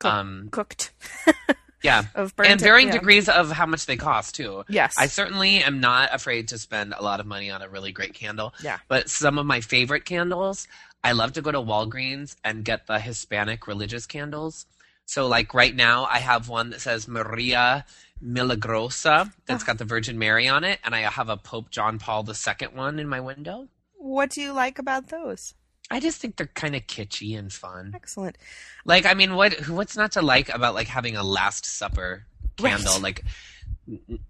Cook- 0.00 0.12
um, 0.12 0.48
Cooked 0.50 0.92
yeah, 1.82 2.04
of 2.14 2.34
burnt 2.36 2.50
and 2.50 2.60
varying 2.60 2.88
yeah. 2.88 2.94
degrees 2.98 3.28
of 3.28 3.50
how 3.52 3.66
much 3.66 3.86
they 3.86 3.96
cost 3.96 4.34
too. 4.34 4.64
Yes, 4.68 4.94
I 4.98 5.06
certainly 5.06 5.62
am 5.62 5.80
not 5.80 6.14
afraid 6.14 6.48
to 6.48 6.58
spend 6.58 6.94
a 6.96 7.02
lot 7.02 7.20
of 7.20 7.26
money 7.26 7.50
on 7.50 7.62
a 7.62 7.68
really 7.68 7.92
great 7.92 8.14
candle. 8.14 8.52
Yeah. 8.62 8.78
But 8.88 9.08
some 9.08 9.38
of 9.38 9.46
my 9.46 9.60
favorite 9.60 10.04
candles, 10.04 10.66
I 11.02 11.12
love 11.12 11.32
to 11.34 11.42
go 11.42 11.50
to 11.52 11.60
Walgreens 11.60 12.36
and 12.44 12.64
get 12.64 12.86
the 12.86 12.98
Hispanic 12.98 13.66
religious 13.66 14.06
candles. 14.06 14.66
So, 15.06 15.26
like 15.26 15.52
right 15.52 15.74
now, 15.74 16.04
I 16.06 16.18
have 16.18 16.48
one 16.48 16.70
that 16.70 16.80
says 16.80 17.06
Maria 17.06 17.84
Milagrosa 18.24 19.32
that's 19.46 19.62
Oh. 19.62 19.66
got 19.66 19.78
the 19.78 19.84
Virgin 19.84 20.18
Mary 20.18 20.48
on 20.48 20.64
it, 20.64 20.80
and 20.84 20.94
I 20.94 21.00
have 21.00 21.28
a 21.28 21.36
Pope 21.36 21.70
John 21.70 21.98
Paul 21.98 22.26
II 22.28 22.68
one 22.68 22.98
in 22.98 23.08
my 23.08 23.20
window. 23.20 23.68
What 24.04 24.28
do 24.30 24.42
you 24.42 24.52
like 24.52 24.78
about 24.78 25.08
those? 25.08 25.54
I 25.90 25.98
just 25.98 26.20
think 26.20 26.36
they're 26.36 26.46
kind 26.46 26.76
of 26.76 26.86
kitschy 26.86 27.38
and 27.38 27.50
fun. 27.50 27.92
Excellent. 27.94 28.36
Like, 28.84 29.06
I 29.06 29.14
mean, 29.14 29.34
what 29.34 29.66
what's 29.68 29.96
not 29.96 30.12
to 30.12 30.20
like 30.22 30.50
about 30.50 30.74
like 30.74 30.88
having 30.88 31.16
a 31.16 31.22
Last 31.22 31.64
Supper 31.64 32.26
candle, 32.58 32.92
Right. 32.94 33.02
like 33.02 33.24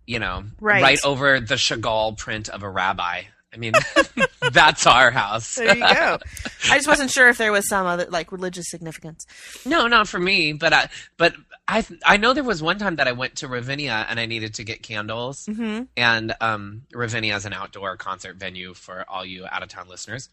you 0.06 0.18
know, 0.20 0.44
Right. 0.60 0.98
over 1.04 1.40
the 1.40 1.56
Chagall 1.56 2.16
print 2.16 2.48
of 2.48 2.62
a 2.62 2.68
rabbi. 2.70 3.22
I 3.52 3.56
mean, 3.56 3.72
that's 4.52 4.86
our 4.86 5.10
house. 5.10 5.56
There 5.56 5.74
you 5.76 5.80
go. 5.80 6.18
I 6.70 6.76
just 6.76 6.86
wasn't 6.88 7.10
sure 7.10 7.28
if 7.28 7.38
there 7.38 7.52
was 7.52 7.68
some 7.68 7.86
other 7.86 8.06
like 8.10 8.30
religious 8.32 8.68
significance. 8.70 9.26
no, 9.66 9.86
not 9.88 10.06
for 10.08 10.20
me, 10.20 10.52
but 10.52 10.72
I 10.72 10.88
but 11.16 11.34
I 11.66 11.84
I 12.04 12.16
know 12.18 12.34
there 12.34 12.44
was 12.44 12.62
one 12.62 12.78
time 12.78 12.96
that 12.96 13.08
I 13.08 13.12
went 13.12 13.36
to 13.36 13.48
Ravinia 13.48 14.06
and 14.08 14.20
I 14.20 14.26
needed 14.26 14.54
to 14.54 14.64
get 14.64 14.82
candles, 14.82 15.46
Mm-hmm. 15.46 15.84
and 15.96 16.34
um, 16.40 16.82
Ravinia 16.92 17.34
is 17.36 17.46
an 17.46 17.52
outdoor 17.54 17.96
concert 17.96 18.36
venue 18.36 18.74
for 18.74 19.04
all 19.08 19.24
you 19.24 19.46
out 19.50 19.62
of 19.62 19.68
town 19.70 19.88
listeners. 19.88 20.28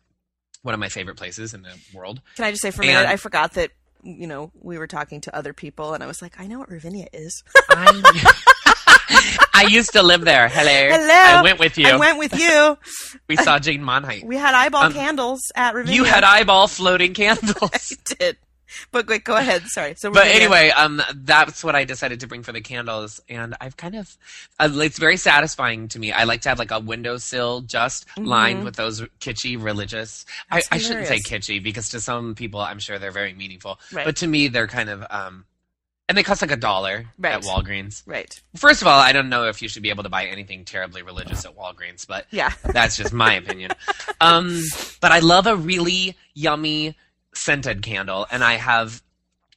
One 0.62 0.74
of 0.74 0.80
my 0.80 0.90
favorite 0.90 1.16
places 1.18 1.54
in 1.54 1.62
the 1.64 1.74
world. 1.94 2.22
Can 2.36 2.46
I 2.46 2.52
just 2.52 2.62
say 2.62 2.72
for 2.72 2.84
a 2.84 2.86
minute, 2.86 3.08
I 3.08 3.16
forgot 3.16 3.54
that 3.54 3.72
you 4.04 4.28
know 4.28 4.52
we 4.62 4.78
were 4.78 4.88
talking 4.88 5.22
to 5.22 5.36
other 5.36 5.54
people, 5.54 5.94
and 5.94 6.04
I 6.04 6.08
was 6.08 6.22
like, 6.22 6.40
I 6.40 6.48
know 6.48 6.60
what 6.60 6.70
Ravinia 6.70 7.08
is. 7.14 7.44
I, 7.70 9.48
I 9.54 9.68
used 9.70 9.94
to 9.94 10.04
live 10.04 10.22
there. 10.22 10.48
Hello. 10.50 10.98
Hello. 10.98 11.40
I 11.40 11.42
went 11.44 11.60
with 11.60 11.78
you. 11.78 11.88
I 11.88 11.96
went 11.98 12.18
with 12.18 12.38
you. 12.38 12.78
we 13.30 13.36
saw 13.38 13.60
Jane 13.60 13.82
Monheit. 13.82 14.24
We 14.26 14.38
had 14.38 14.54
eyeball 14.54 14.84
Um, 14.84 14.94
candles 14.94 15.42
at 15.56 15.74
Ravinia. 15.76 15.96
You 15.96 16.04
had 16.04 16.24
eyeball 16.24 16.68
floating 16.68 17.14
candles. 17.14 17.72
I 17.74 17.80
did. 18.16 18.38
But 18.92 19.08
wait, 19.08 19.24
go 19.24 19.36
ahead. 19.36 19.64
Sorry. 19.68 19.96
So 19.96 20.12
but 20.12 20.28
anyway, 20.28 20.70
um, 20.70 21.02
that's 21.14 21.64
what 21.64 21.76
I 21.76 21.84
decided 21.86 22.20
to 22.22 22.28
bring 22.28 22.44
for 22.44 22.52
the 22.52 22.62
candles, 22.62 23.22
and 23.30 23.56
I've 23.62 23.78
kind 23.78 23.96
of, 23.96 24.18
uh, 24.60 24.70
it's 24.76 24.98
very 25.00 25.18
satisfying 25.18 25.88
to 25.90 26.00
me. 26.00 26.12
I 26.12 26.24
like 26.26 26.42
to 26.42 26.50
have 26.50 26.60
like 26.60 26.72
a 26.72 26.80
windowsill 26.80 27.62
just 27.62 28.06
lined 28.18 28.62
Mhm. 28.62 28.64
with 28.66 28.76
those 28.76 29.02
kitschy 29.20 29.62
religious. 29.62 30.26
I, 30.50 30.62
I 30.72 30.78
shouldn't 30.78 31.08
say 31.08 31.20
kitschy 31.20 31.62
because 31.64 31.90
to 31.90 32.00
some 32.02 32.36
people, 32.36 32.60
I'm 32.62 32.80
sure 32.80 33.00
they're 33.00 33.12
very 33.12 33.34
meaningful, 33.34 33.80
Right. 33.92 34.06
but 34.06 34.16
to 34.18 34.28
me, 34.28 34.48
they're 34.48 34.68
kind 34.68 34.90
of, 34.90 35.04
um, 35.10 35.46
and 36.10 36.18
they 36.18 36.24
cost 36.24 36.42
like 36.42 36.52
a 36.52 36.58
dollar 36.58 37.06
Right. 37.18 37.34
at 37.36 37.44
Walgreens. 37.44 38.04
right. 38.06 38.38
First 38.58 38.82
of 38.82 38.88
all, 38.88 39.00
I 39.00 39.14
don't 39.14 39.30
know 39.30 39.48
if 39.48 39.62
you 39.62 39.70
should 39.70 39.82
be 39.84 39.90
able 39.92 40.04
to 40.04 40.10
buy 40.10 40.26
anything 40.26 40.66
terribly 40.66 41.04
religious 41.04 41.46
at 41.46 41.56
Walgreens, 41.56 42.06
but 42.06 42.26
Yeah. 42.32 42.52
that's 42.66 42.98
just 42.98 43.14
my 43.14 43.36
opinion. 43.36 43.72
Um, 44.20 44.62
but 45.00 45.12
I 45.14 45.20
love 45.20 45.48
a 45.48 45.56
really 45.56 46.18
yummy 46.34 46.98
scented 47.34 47.82
candle, 47.82 48.28
and 48.32 48.44
I 48.44 48.54
have 48.54 49.02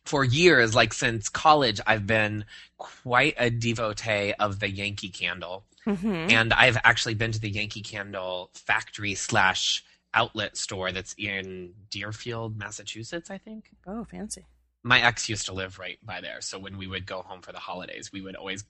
for 0.04 0.22
years, 0.24 0.74
like 0.74 0.92
since 0.92 1.28
college, 1.28 1.80
I've 1.86 2.06
been 2.06 2.44
quite 2.76 3.34
a 3.38 3.50
devotee 3.50 4.34
of 4.38 4.60
the 4.60 4.70
Yankee 4.70 5.08
Candle, 5.08 5.64
hmm 5.84 6.26
and 6.30 6.52
I've 6.52 6.78
actually 6.84 7.14
been 7.14 7.32
to 7.32 7.40
the 7.40 7.50
Yankee 7.50 7.82
Candle 7.82 8.50
factory 8.54 9.14
slash 9.14 9.84
outlet 10.12 10.56
store 10.56 10.92
that's 10.92 11.14
in 11.18 11.72
Deerfield, 11.90 12.56
Massachusetts, 12.56 13.30
I 13.30 13.38
think. 13.38 13.70
Oh, 13.86 14.04
fancy. 14.04 14.46
My 14.82 15.00
ex 15.02 15.28
used 15.28 15.46
to 15.46 15.52
live 15.52 15.78
right 15.78 15.98
by 16.04 16.20
there, 16.20 16.40
so 16.40 16.58
when 16.58 16.76
we 16.76 16.86
would 16.86 17.06
go 17.06 17.22
home 17.22 17.40
for 17.40 17.52
the 17.52 17.58
holidays, 17.58 18.12
we 18.12 18.20
would 18.20 18.36
always 18.36 18.64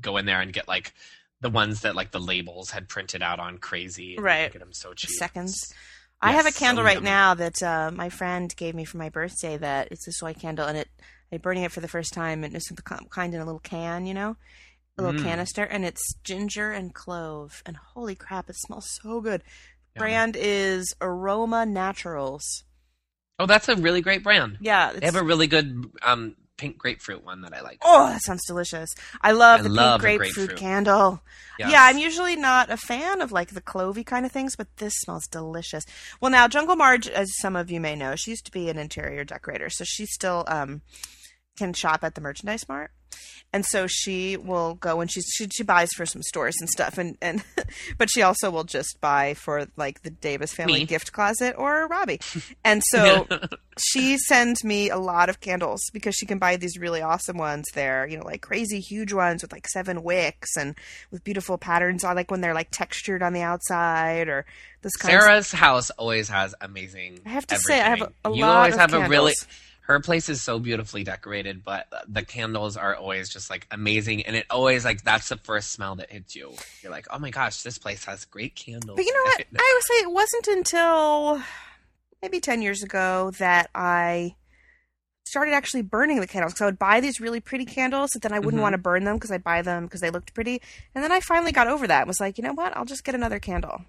go 0.00 0.16
in 0.16 0.26
there 0.26 0.40
and 0.40 0.52
get 0.52 0.66
like 0.68 0.92
the 1.40 1.50
ones 1.50 1.80
that 1.82 1.94
like 1.94 2.10
the 2.10 2.20
labels 2.20 2.70
had 2.70 2.88
printed 2.88 3.22
out 3.22 3.38
on 3.40 3.58
crazy, 3.58 4.16
and 4.16 4.24
Right. 4.24 4.52
Get 4.52 4.58
them 4.60 4.72
so 4.72 4.92
cheap. 4.94 5.10
Seconds. 5.10 5.72
I 6.22 6.32
have 6.32 6.46
a 6.46 6.52
candle 6.52 6.84
right 6.84 7.02
now 7.02 7.34
that 7.34 7.62
uh, 7.62 7.90
my 7.92 8.08
friend 8.08 8.54
gave 8.56 8.74
me 8.74 8.84
for 8.84 8.96
my 8.98 9.08
birthday. 9.08 9.56
That 9.56 9.88
it's 9.90 10.06
a 10.06 10.12
soy 10.12 10.34
candle, 10.34 10.66
and 10.66 10.78
it 10.78 10.88
I'm 11.32 11.38
burning 11.38 11.64
it 11.64 11.72
for 11.72 11.80
the 11.80 11.88
first 11.88 12.12
time, 12.12 12.44
and 12.44 12.54
it's 12.54 12.68
the 12.70 12.82
ki- 12.82 13.06
kind 13.10 13.34
in 13.34 13.40
a 13.40 13.44
little 13.44 13.60
can, 13.60 14.06
you 14.06 14.14
know, 14.14 14.36
a 14.98 15.02
little 15.02 15.18
Mm. 15.20 15.24
canister, 15.24 15.64
and 15.64 15.84
it's 15.84 16.14
ginger 16.22 16.70
and 16.72 16.94
clove, 16.94 17.62
and 17.66 17.76
holy 17.76 18.14
crap, 18.14 18.48
it 18.48 18.56
smells 18.56 18.98
so 19.02 19.20
good. 19.20 19.42
Brand 19.96 20.36
is 20.38 20.94
Aroma 21.00 21.66
Naturals. 21.66 22.64
Oh, 23.38 23.46
that's 23.46 23.68
a 23.68 23.76
really 23.76 24.00
great 24.00 24.22
brand. 24.22 24.58
Yeah, 24.60 24.92
They 24.92 25.04
have 25.04 25.16
a 25.16 25.22
really 25.22 25.46
good 25.46 25.90
um, 26.02 26.36
pink 26.62 26.78
grapefruit 26.78 27.24
one 27.24 27.40
that 27.42 27.52
I 27.52 27.60
like. 27.60 27.78
oh, 27.82 28.06
that 28.06 28.22
sounds 28.22 28.44
delicious. 28.46 28.88
I 29.20 29.32
love 29.32 29.60
I 29.60 29.62
the 29.64 29.68
love 29.68 30.00
pink 30.00 30.20
grapefruit, 30.20 30.46
grapefruit. 30.46 30.58
candle. 30.60 31.22
Yes. 31.58 31.72
Yeah, 31.72 31.82
I'm 31.82 31.98
usually 31.98 32.36
not 32.36 32.70
a 32.70 32.76
fan 32.76 33.20
of 33.20 33.32
like 33.32 33.50
the 33.50 33.60
clovey 33.60 34.06
kind 34.06 34.24
of 34.24 34.30
things, 34.30 34.54
but 34.54 34.68
this 34.76 34.94
smells 34.98 35.26
delicious. 35.26 35.84
Well, 36.20 36.30
now 36.30 36.46
Jungle 36.46 36.76
Marge, 36.76 37.08
as 37.08 37.28
some 37.40 37.56
of 37.56 37.68
you 37.70 37.80
may 37.80 37.96
know, 37.96 38.14
she 38.14 38.30
used 38.30 38.46
to 38.46 38.52
be 38.52 38.68
an 38.68 38.78
interior 38.78 39.24
decorator, 39.24 39.70
so 39.70 39.82
she's 39.84 40.12
still 40.12 40.44
um, 40.46 40.82
can 41.58 41.72
shop 41.72 42.02
at 42.02 42.14
the 42.14 42.20
merchandise 42.20 42.66
mart, 42.68 42.90
and 43.52 43.64
so 43.66 43.86
she 43.86 44.36
will 44.38 44.74
go 44.74 45.00
and 45.00 45.10
she's 45.10 45.26
she, 45.36 45.46
she 45.52 45.62
buys 45.62 45.90
for 45.94 46.06
some 46.06 46.22
stores 46.22 46.54
and 46.60 46.68
stuff, 46.70 46.96
and 46.98 47.16
and 47.20 47.44
but 47.98 48.08
she 48.10 48.22
also 48.22 48.50
will 48.50 48.64
just 48.64 49.00
buy 49.00 49.34
for 49.34 49.66
like 49.76 50.02
the 50.02 50.10
Davis 50.10 50.52
family 50.52 50.80
Me. 50.80 50.86
gift 50.86 51.12
closet 51.12 51.54
or 51.58 51.86
Robbie, 51.88 52.20
and 52.64 52.82
so 52.88 53.26
she 53.78 54.16
sends 54.16 54.64
me 54.64 54.88
a 54.88 54.96
lot 54.96 55.28
of 55.28 55.40
candles 55.40 55.82
because 55.92 56.14
she 56.14 56.24
can 56.26 56.38
buy 56.38 56.56
these 56.56 56.78
really 56.78 57.02
awesome 57.02 57.36
ones 57.36 57.66
there, 57.74 58.06
you 58.06 58.16
know, 58.16 58.24
like 58.24 58.40
crazy 58.40 58.80
huge 58.80 59.12
ones 59.12 59.42
with 59.42 59.52
like 59.52 59.68
seven 59.68 60.02
wicks 60.02 60.56
and 60.56 60.74
with 61.10 61.22
beautiful 61.22 61.58
patterns. 61.58 62.02
I 62.02 62.14
like 62.14 62.30
when 62.30 62.40
they're 62.40 62.54
like 62.54 62.68
textured 62.70 63.22
on 63.22 63.34
the 63.34 63.42
outside 63.42 64.28
or 64.28 64.46
this 64.80 64.96
kind 64.96 65.14
of 65.14 65.22
Sarah's 65.22 65.52
house 65.52 65.90
always 65.90 66.28
has 66.30 66.54
amazing. 66.62 67.20
I 67.26 67.28
have 67.28 67.46
to 67.48 67.56
say, 67.58 67.74
I 67.80 67.90
have 67.90 68.00
a- 68.00 68.04
everything. 68.04 68.14
a 68.24 68.30
you 68.32 68.40
lot 68.42 68.56
always 68.56 68.74
of 68.74 68.80
have 68.80 68.94
a 68.94 69.08
really. 69.08 69.34
Her 69.86 69.98
place 70.00 70.28
is 70.28 70.40
so 70.40 70.58
beautifully 70.58 71.02
decorated, 71.04 71.64
but 71.64 71.86
the 72.08 72.22
candles 72.24 72.76
are 72.76 72.94
always 72.94 73.28
just 73.28 73.50
like 73.50 73.66
amazing, 73.70 74.22
and 74.26 74.36
it 74.36 74.46
always 74.48 74.84
like 74.84 75.02
that's 75.02 75.28
the 75.28 75.36
first 75.36 75.72
smell 75.72 75.96
that 75.96 76.10
hits 76.10 76.36
you. 76.36 76.54
You're 76.82 76.92
like, 76.92 77.06
oh 77.10 77.18
my 77.18 77.30
gosh, 77.30 77.62
this 77.62 77.78
place 77.78 78.04
has 78.04 78.24
great 78.24 78.54
candles. 78.54 78.96
But 78.96 79.04
you 79.04 79.12
know 79.12 79.22
what? 79.24 79.44
I 79.58 79.72
would 79.74 79.84
say 79.84 79.94
it 80.02 80.10
wasn't 80.10 80.46
until 80.48 81.42
maybe 82.22 82.38
10 82.38 82.62
years 82.62 82.82
ago 82.84 83.32
that 83.38 83.70
I 83.74 84.36
started 85.24 85.52
actually 85.52 85.82
burning 85.82 86.20
the 86.20 86.26
candles 86.28 86.52
because 86.52 86.62
I 86.62 86.66
would 86.66 86.78
buy 86.78 87.00
these 87.00 87.20
really 87.20 87.40
pretty 87.40 87.64
candles, 87.64 88.10
but 88.12 88.22
then 88.22 88.32
I 88.32 88.38
wouldn't 88.38 88.60
Mhm. 88.60 88.62
want 88.62 88.72
to 88.74 88.78
burn 88.78 89.02
them 89.04 89.16
because 89.16 89.32
I'd 89.32 89.42
buy 89.42 89.62
them 89.62 89.84
because 89.86 90.00
they 90.00 90.10
looked 90.10 90.32
pretty. 90.34 90.60
And 90.94 91.02
then 91.02 91.10
I 91.10 91.18
finally 91.20 91.52
got 91.52 91.66
over 91.68 91.86
that 91.88 92.02
and 92.02 92.08
was 92.08 92.20
like, 92.20 92.38
you 92.38 92.44
know 92.44 92.52
what? 92.52 92.76
I'll 92.76 92.84
just 92.84 93.02
get 93.02 93.14
another 93.14 93.40
candle. 93.40 93.84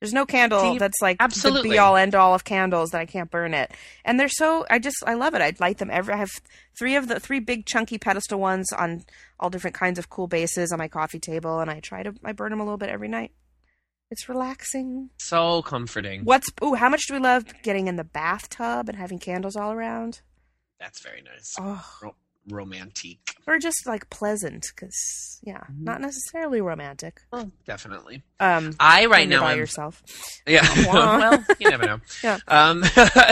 There's 0.00 0.14
no 0.14 0.24
candle 0.24 0.60
See, 0.60 0.78
that's 0.78 1.02
like 1.02 1.18
absolutely. 1.20 1.68
the 1.68 1.74
be 1.74 1.78
all 1.78 1.94
end 1.94 2.14
all 2.14 2.34
of 2.34 2.42
candles 2.44 2.90
that 2.90 3.00
I 3.02 3.06
can't 3.06 3.30
burn 3.30 3.52
it. 3.52 3.70
And 4.04 4.18
they're 4.18 4.28
so 4.30 4.64
I 4.70 4.78
just 4.78 4.96
I 5.06 5.12
love 5.14 5.34
it. 5.34 5.42
I'd 5.42 5.60
light 5.60 5.76
them 5.78 5.90
every. 5.90 6.14
I 6.14 6.16
have 6.16 6.30
three 6.78 6.96
of 6.96 7.06
the 7.08 7.20
three 7.20 7.40
big 7.40 7.66
chunky 7.66 7.98
pedestal 7.98 8.40
ones 8.40 8.72
on 8.72 9.04
all 9.38 9.50
different 9.50 9.76
kinds 9.76 9.98
of 9.98 10.08
cool 10.08 10.26
bases 10.26 10.72
on 10.72 10.78
my 10.78 10.88
coffee 10.88 11.18
table, 11.18 11.60
and 11.60 11.70
I 11.70 11.80
try 11.80 12.02
to 12.02 12.14
I 12.24 12.32
burn 12.32 12.50
them 12.50 12.60
a 12.60 12.64
little 12.64 12.78
bit 12.78 12.88
every 12.88 13.08
night. 13.08 13.32
It's 14.10 14.28
relaxing. 14.28 15.10
So 15.18 15.62
comforting. 15.62 16.24
What's 16.24 16.48
ooh? 16.64 16.74
How 16.74 16.88
much 16.88 17.02
do 17.06 17.14
we 17.14 17.20
love 17.20 17.44
getting 17.62 17.86
in 17.86 17.96
the 17.96 18.04
bathtub 18.04 18.88
and 18.88 18.96
having 18.96 19.18
candles 19.18 19.54
all 19.54 19.70
around? 19.70 20.22
That's 20.80 21.02
very 21.02 21.20
nice. 21.22 21.54
Oh, 21.60 21.84
Ro- 22.02 22.14
romantic. 22.50 23.18
or 23.46 23.58
just 23.58 23.86
like 23.86 24.08
pleasant 24.10 24.66
because 24.74 25.40
yeah, 25.42 25.60
Mhm. 25.70 25.80
not 25.84 26.00
necessarily 26.00 26.60
romantic. 26.60 27.20
Well, 27.32 27.50
definitely. 27.66 28.22
Um, 28.38 28.74
I 28.78 29.06
right 29.06 29.28
now 29.28 29.40
by 29.40 29.52
am 29.52 29.58
yourself. 29.58 30.02
Yeah. 30.46 30.66
Well, 30.92 31.44
you 31.58 31.70
never 31.70 31.86
know. 31.86 32.00
Yeah. 32.22 32.38
Um, 32.48 32.84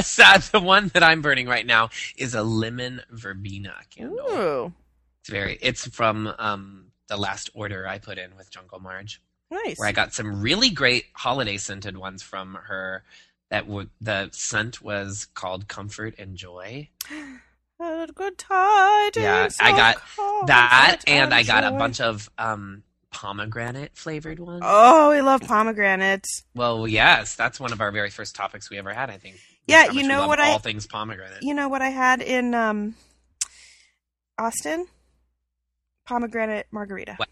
sad. 0.02 0.42
The 0.42 0.60
one 0.60 0.88
that 0.94 1.02
I'm 1.02 1.22
burning 1.22 1.46
right 1.46 1.66
now 1.66 1.90
is 2.16 2.34
a 2.34 2.42
lemon 2.42 3.02
verbena 3.10 3.74
candle. 3.90 4.18
Ooh, 4.30 4.72
It's 5.20 5.28
very. 5.30 5.58
It's 5.60 5.86
from 5.88 6.32
um 6.38 6.86
the 7.08 7.16
last 7.16 7.50
order 7.54 7.86
I 7.86 7.98
put 7.98 8.18
in 8.18 8.36
with 8.36 8.50
Jungle 8.50 8.80
Marge, 8.80 9.20
nice. 9.50 9.78
where 9.78 9.88
I 9.88 9.92
got 9.92 10.12
some 10.14 10.40
really 10.42 10.70
great 10.70 11.06
holiday 11.14 11.56
scented 11.58 11.96
ones 11.96 12.22
from 12.22 12.54
her. 12.66 13.02
That 13.50 13.66
would 13.66 13.88
the 14.00 14.28
scent 14.32 14.82
was 14.82 15.26
called 15.34 15.68
Comfort 15.68 16.14
and 16.18 16.36
Joy. 16.36 16.88
Had 17.80 18.14
good 18.14 18.36
tidings. 18.38 19.16
Yeah, 19.16 19.48
I 19.60 19.70
got 19.70 19.96
That 20.48 21.02
and 21.06 21.32
I 21.32 21.44
got 21.44 21.64
a 21.64 21.70
bunch 21.70 22.00
of 22.00 22.28
um 22.36 22.82
pomegranate 23.10 23.96
flavored 23.96 24.38
ones. 24.40 24.62
Oh, 24.64 25.10
we 25.10 25.20
love 25.22 25.42
pomegranates. 25.42 26.42
Well, 26.54 26.88
yes, 26.88 27.36
that's 27.36 27.60
one 27.60 27.72
of 27.72 27.80
our 27.80 27.90
very 27.92 28.10
first 28.10 28.34
topics 28.34 28.68
we 28.68 28.78
ever 28.78 28.92
had. 28.92 29.10
I 29.10 29.16
think. 29.18 29.36
Yeah, 29.66 29.90
you 29.92 30.06
know 30.08 30.26
what 30.26 30.40
I- 30.40 30.50
All 30.52 30.58
things 30.58 30.86
pomegranate. 30.86 31.42
You 31.42 31.54
know 31.54 31.68
what 31.68 31.82
I 31.82 31.90
had 31.90 32.20
in 32.20 32.54
um, 32.54 32.94
Austin? 34.38 34.86
Pomegranate 36.06 36.66
margarita. 36.72 37.14
What? 37.16 37.28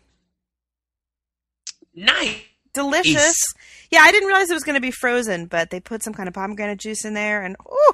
Nice. 1.95 2.43
Delicious. 2.75 3.17
Ace. 3.17 3.55
Yeah, 3.91 4.01
I 4.03 4.13
didn't 4.13 4.27
realize 4.29 4.51
it 4.51 4.55
was 4.55 4.65
going 4.65 4.75
to 4.75 4.83
be 4.83 4.91
frozen, 4.91 5.47
but 5.47 5.71
they 5.71 5.81
put 5.81 6.03
some 6.03 6.13
kind 6.13 6.29
of 6.29 6.35
pomegranate 6.35 6.79
juice 6.79 7.07
in 7.07 7.15
there, 7.15 7.43
and 7.43 7.57
ooh, 7.67 7.93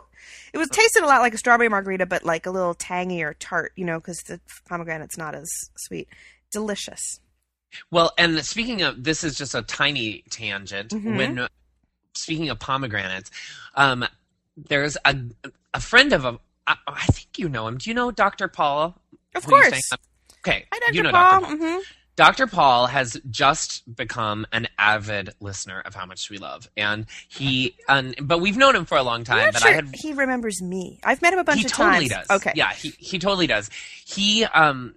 it 0.52 0.58
was 0.58 0.68
tasted 0.68 1.02
a 1.02 1.06
lot 1.06 1.20
like 1.20 1.34
a 1.34 1.38
strawberry 1.38 1.68
margarita, 1.68 2.06
but 2.06 2.24
like 2.24 2.46
a 2.46 2.50
little 2.50 2.74
tangy 2.74 3.22
or 3.22 3.34
tart, 3.34 3.72
you 3.76 3.84
know, 3.84 3.98
because 3.98 4.22
the 4.22 4.40
pomegranate's 4.68 5.18
not 5.18 5.34
as 5.34 5.48
sweet. 5.76 6.08
Delicious. 6.50 7.20
Well, 7.90 8.12
and 8.18 8.44
speaking 8.44 8.82
of, 8.82 9.02
this 9.02 9.24
is 9.24 9.36
just 9.36 9.54
a 9.54 9.62
tiny 9.62 10.24
tangent. 10.30 10.90
Mhm. 10.90 11.16
When 11.16 11.48
speaking 12.14 12.50
of 12.50 12.58
pomegranates, 12.58 13.30
um, 13.74 14.04
there's 14.56 14.96
a 15.04 15.16
a 15.74 15.80
friend 15.80 16.12
of 16.12 16.24
a. 16.24 16.38
I, 16.66 16.76
I 16.86 17.06
think 17.06 17.38
you 17.38 17.48
know 17.48 17.66
him. 17.66 17.78
Do 17.78 17.88
you 17.90 17.94
know 17.94 18.10
Dr. 18.10 18.48
Paul? 18.48 18.94
Of 19.34 19.46
course. 19.46 19.90
Okay, 20.40 20.66
Hi, 20.72 20.78
Dr. 20.80 20.94
you 20.94 21.02
know 21.02 21.10
Paul. 21.10 21.40
Dr. 21.40 21.56
Paul. 21.56 21.56
hmm 21.56 21.78
Dr. 22.14 22.46
Paul 22.46 22.86
has 22.88 23.18
just 23.30 23.94
become 23.96 24.46
an 24.52 24.68
avid 24.78 25.30
listener 25.40 25.80
of 25.80 25.94
How 25.94 26.04
Much 26.04 26.28
We 26.30 26.36
Love, 26.38 26.68
and 26.76 27.06
he, 27.28 27.74
um, 27.88 28.14
but 28.22 28.40
we've 28.40 28.56
known 28.56 28.76
him 28.76 28.84
for 28.84 28.98
a 28.98 29.02
long 29.02 29.20
I'm 29.20 29.24
time. 29.24 29.50
But 29.52 29.62
sure 29.62 29.70
I 29.70 29.74
had 29.74 29.94
he 29.94 30.12
remembers 30.12 30.60
me. 30.60 31.00
I've 31.02 31.22
met 31.22 31.32
him 31.32 31.38
a 31.38 31.44
bunch 31.44 31.64
of 31.64 31.72
totally 31.72 31.90
times. 31.90 32.02
He 32.02 32.08
totally 32.10 32.26
does. 32.28 32.36
Okay. 32.46 32.52
Yeah, 32.54 32.72
he 32.74 32.90
he 32.98 33.18
totally 33.18 33.46
does. 33.46 33.70
He 34.04 34.44
um 34.44 34.94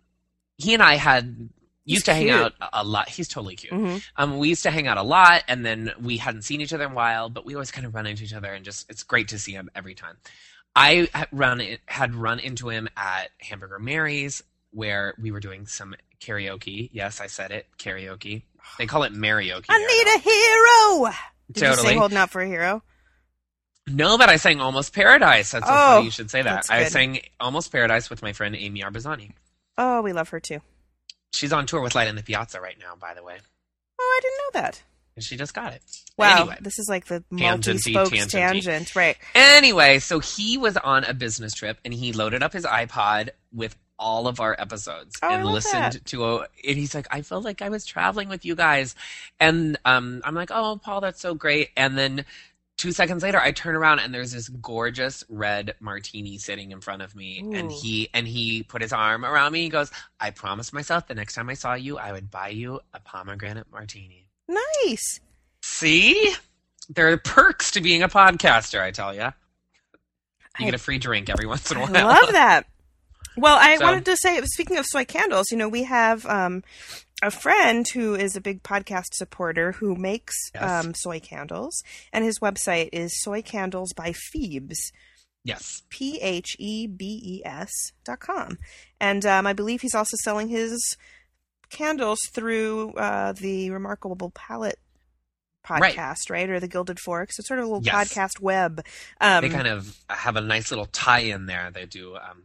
he 0.57 0.73
and 0.73 0.83
I 0.83 0.95
had 0.95 1.49
He's 1.85 1.95
used 1.95 2.05
to 2.07 2.13
hang 2.15 2.23
cute. 2.23 2.35
out 2.39 2.53
a- 2.73 2.83
lot. 2.83 3.07
He's 3.09 3.27
totally 3.27 3.55
cute. 3.55 3.71
hmm 3.71 3.97
Um, 4.17 4.37
we 4.39 4.49
used 4.49 4.63
to 4.63 4.71
hang 4.71 4.87
out 4.87 4.97
a 4.97 5.03
lot, 5.03 5.43
and 5.47 5.65
then 5.65 5.91
we 6.01 6.17
hadn't 6.17 6.41
seen 6.41 6.59
each 6.59 6.73
other 6.73 6.85
in 6.85 6.91
a 6.91 6.95
while, 6.95 7.29
but 7.29 7.45
we 7.45 7.53
always 7.53 7.69
kind 7.71 7.85
of 7.85 7.93
run 7.93 8.07
into 8.07 8.23
each 8.23 8.33
other, 8.33 8.51
and 8.53 8.65
just 8.65 8.89
it's 8.89 9.03
great 9.03 9.27
to 9.29 9.39
see 9.39 9.51
him 9.53 9.69
every 9.75 9.93
time. 9.95 10.17
I 10.75 11.07
had 11.13 11.27
run 11.31 11.61
had 11.85 12.13
run 12.15 12.39
into 12.39 12.69
him 12.69 12.89
at 12.97 13.29
Hamburger 13.39 13.79
Mary's 13.79 14.43
where 14.71 15.13
we 15.21 15.31
were 15.31 15.39
doing 15.39 15.65
some 15.67 15.95
karaoke. 16.25 16.89
Yes, 16.91 17.21
I 17.21 17.27
said 17.27 17.51
it, 17.51 17.67
karaoke. 17.77 18.43
They 18.77 18.87
call 18.87 19.03
it 19.03 19.13
marioke. 19.13 19.65
I 19.69 19.77
need 19.79 20.15
a 20.15 20.19
hero. 20.19 21.13
Did 21.51 21.61
you 21.61 21.67
Totally. 21.69 21.87
sing 21.89 21.97
"Holding 21.99 22.17
Out 22.17 22.31
for 22.31 22.41
a 22.41 22.47
Hero"? 22.47 22.81
No, 23.87 24.17
but 24.17 24.29
I 24.29 24.37
sang 24.37 24.59
Almost 24.61 24.93
Paradise. 24.93 25.51
That's 25.51 25.67
so 25.67 25.71
Oh, 25.71 25.75
funny 25.95 26.05
you 26.05 26.11
should 26.11 26.31
say 26.31 26.41
that. 26.41 26.65
I 26.71 26.85
sang 26.85 27.19
Almost 27.39 27.71
Paradise 27.71 28.09
with 28.09 28.23
my 28.23 28.33
friend 28.33 28.55
Amy 28.55 28.81
Arbazani. 28.81 29.33
Oh, 29.77 30.01
we 30.01 30.11
love 30.11 30.29
her 30.29 30.39
too. 30.39 30.61
She's 31.33 31.53
on 31.53 31.67
tour 31.67 31.81
with 31.81 31.93
Light 31.93 32.07
in 32.07 32.15
the 32.15 32.23
Piazza 32.23 32.59
right 32.59 32.77
now, 32.79 32.95
by 32.99 33.13
the 33.13 33.21
way. 33.23 33.37
Oh, 33.99 34.17
I 34.17 34.19
didn't 34.21 34.37
know 34.37 34.61
that. 34.61 34.81
And 35.15 35.23
she 35.23 35.37
just 35.37 35.53
got 35.53 35.73
it. 35.73 35.81
Wow, 36.17 36.39
Anyway. 36.41 36.57
this 36.61 36.79
is 36.79 36.87
like 36.89 37.05
the 37.05 37.23
multi-spokes 37.29 38.09
tangenty. 38.09 38.31
tangent, 38.31 38.95
right? 38.95 39.17
Anyway, 39.35 39.99
so 39.99 40.19
he 40.19 40.57
was 40.57 40.75
on 40.77 41.03
a 41.03 41.13
business 41.13 41.53
trip 41.53 41.77
and 41.85 41.93
he 41.93 42.11
loaded 42.11 42.41
up 42.41 42.53
his 42.53 42.65
iPod 42.65 43.29
with 43.53 43.75
all 43.97 44.27
of 44.27 44.39
our 44.39 44.55
episodes 44.59 45.15
Oh, 45.23 45.29
and 45.29 45.45
listened 45.45 45.93
that. 45.93 46.05
to 46.05 46.25
a 46.25 46.37
and 46.67 46.77
he's 46.77 46.93
like, 46.93 47.07
I 47.11 47.21
felt 47.21 47.43
like 47.45 47.61
I 47.61 47.69
was 47.69 47.85
traveling 47.85 48.27
with 48.29 48.43
you 48.45 48.55
guys. 48.55 48.95
And 49.39 49.77
um 49.85 50.21
I'm 50.25 50.35
like, 50.35 50.49
Oh 50.51 50.79
Paul, 50.83 51.01
that's 51.01 51.21
so 51.21 51.33
great. 51.33 51.69
And 51.77 51.97
then 51.97 52.25
two 52.77 52.91
seconds 52.91 53.23
later 53.23 53.39
I 53.39 53.53
turn 53.53 53.73
around 53.75 53.99
and 53.99 54.13
there's 54.13 54.33
this 54.33 54.49
gorgeous 54.49 55.23
red 55.29 55.75
martini 55.79 56.37
sitting 56.37 56.71
in 56.71 56.81
front 56.81 57.01
of 57.03 57.15
me 57.15 57.39
and 57.53 57.71
he 57.71 58.09
and 58.13 58.27
he 58.27 58.63
put 58.63 58.81
his 58.81 58.91
arm 58.91 59.23
around 59.23 59.53
me. 59.53 59.61
He 59.63 59.69
goes, 59.69 59.91
I 60.19 60.31
promised 60.31 60.73
myself 60.73 61.07
the 61.07 61.15
next 61.15 61.35
time 61.35 61.49
I 61.49 61.53
saw 61.53 61.73
you 61.75 61.97
I 61.97 62.11
would 62.11 62.29
buy 62.29 62.49
you 62.49 62.81
a 62.93 62.99
pomegranate 62.99 63.67
martini. 63.71 64.27
Nice. 64.49 65.21
See? 65.61 66.33
There 66.89 67.09
are 67.11 67.17
perks 67.17 67.71
to 67.71 67.81
being 67.81 68.03
a 68.03 68.09
podcaster, 68.09 68.79
I 68.81 68.91
tell 68.91 69.13
you. 69.15 69.21
You 69.21 69.29
I- 70.59 70.65
get 70.65 70.73
a 70.73 70.77
free 70.77 70.99
drink 70.99 71.29
every 71.29 71.47
once 71.47 71.71
in 71.71 71.77
a 71.77 71.79
while. 71.81 71.95
I 71.95 72.03
love 72.03 72.31
that. 72.33 72.67
Well, 73.37 73.57
I 73.59 73.77
So- 73.77 73.85
wanted 73.85 74.05
to 74.05 74.17
say, 74.17 74.41
speaking 74.45 74.77
of 74.77 74.85
soy 74.87 75.05
candles, 75.05 75.47
you 75.51 75.57
know, 75.57 75.67
we 75.69 75.83
have 75.83 76.25
um, 76.25 76.63
a 77.21 77.31
friend 77.31 77.87
who 77.87 78.15
is 78.15 78.35
a 78.35 78.41
big 78.41 78.63
podcast 78.63 79.13
supporter 79.13 79.73
who 79.73 79.95
makes 79.95 80.35
Yes. 80.53 80.85
um, 80.85 80.93
soy 80.95 81.19
candles, 81.19 81.81
and 82.13 82.23
his 82.23 82.39
website 82.39 82.89
is 82.93 83.19
Soy 83.21 83.41
Candles 83.41 83.93
by 83.93 84.13
Phoebes. 84.13 84.91
Yes. 85.43 85.83
P 85.89 86.19
H 86.21 86.55
E 86.59 86.87
B 86.87 87.21
E 87.23 87.41
S 87.45 87.71
dot 88.03 88.19
com. 88.19 88.57
And 88.99 89.25
um, 89.27 89.45
I 89.45 89.53
believe 89.53 89.81
he's 89.81 89.93
also 89.93 90.17
selling 90.23 90.47
his 90.49 90.97
candles 91.69 92.19
through 92.33 92.93
uh, 92.93 93.33
the 93.33 93.69
Remarkable 93.69 94.31
Palate 94.33 94.79
podcast, 95.65 96.29
right? 96.29 96.49
Or 96.49 96.59
the 96.59 96.67
Gilded 96.67 96.99
Forks. 96.99 97.37
It's 97.39 97.47
sort 97.47 97.59
of 97.59 97.65
a 97.65 97.67
little 97.67 97.83
Yes. 97.83 97.93
podcast 98.13 98.39
web. 98.41 98.83
Um, 99.21 99.41
they 99.41 99.49
kind 99.49 99.67
of 99.67 99.95
have 100.09 100.35
a 100.35 100.41
nice 100.41 100.71
little 100.71 100.85
tie 100.87 101.19
in 101.19 101.45
there. 101.47 101.69
They 101.71 101.85
do. 101.85 102.15
Um, 102.15 102.43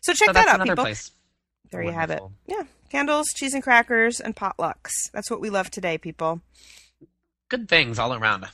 so 0.00 0.12
check 0.12 0.28
so 0.28 0.32
that 0.32 0.48
out, 0.48 0.62
people. 0.62 0.84
place. 0.84 1.10
There 1.70 1.82
you 1.82 1.92
have 1.92 2.10
it. 2.10 2.20
Yeah. 2.46 2.62
Candles, 2.90 3.26
cheese 3.36 3.54
and 3.54 3.62
crackers, 3.62 4.18
and 4.20 4.34
potlucks. 4.34 4.90
That's 5.12 5.30
what 5.30 5.40
we 5.40 5.50
love 5.50 5.70
today, 5.70 5.96
people. 5.98 6.40
Good 7.48 7.68
things 7.68 7.98
all 7.98 8.12
around. 8.12 8.46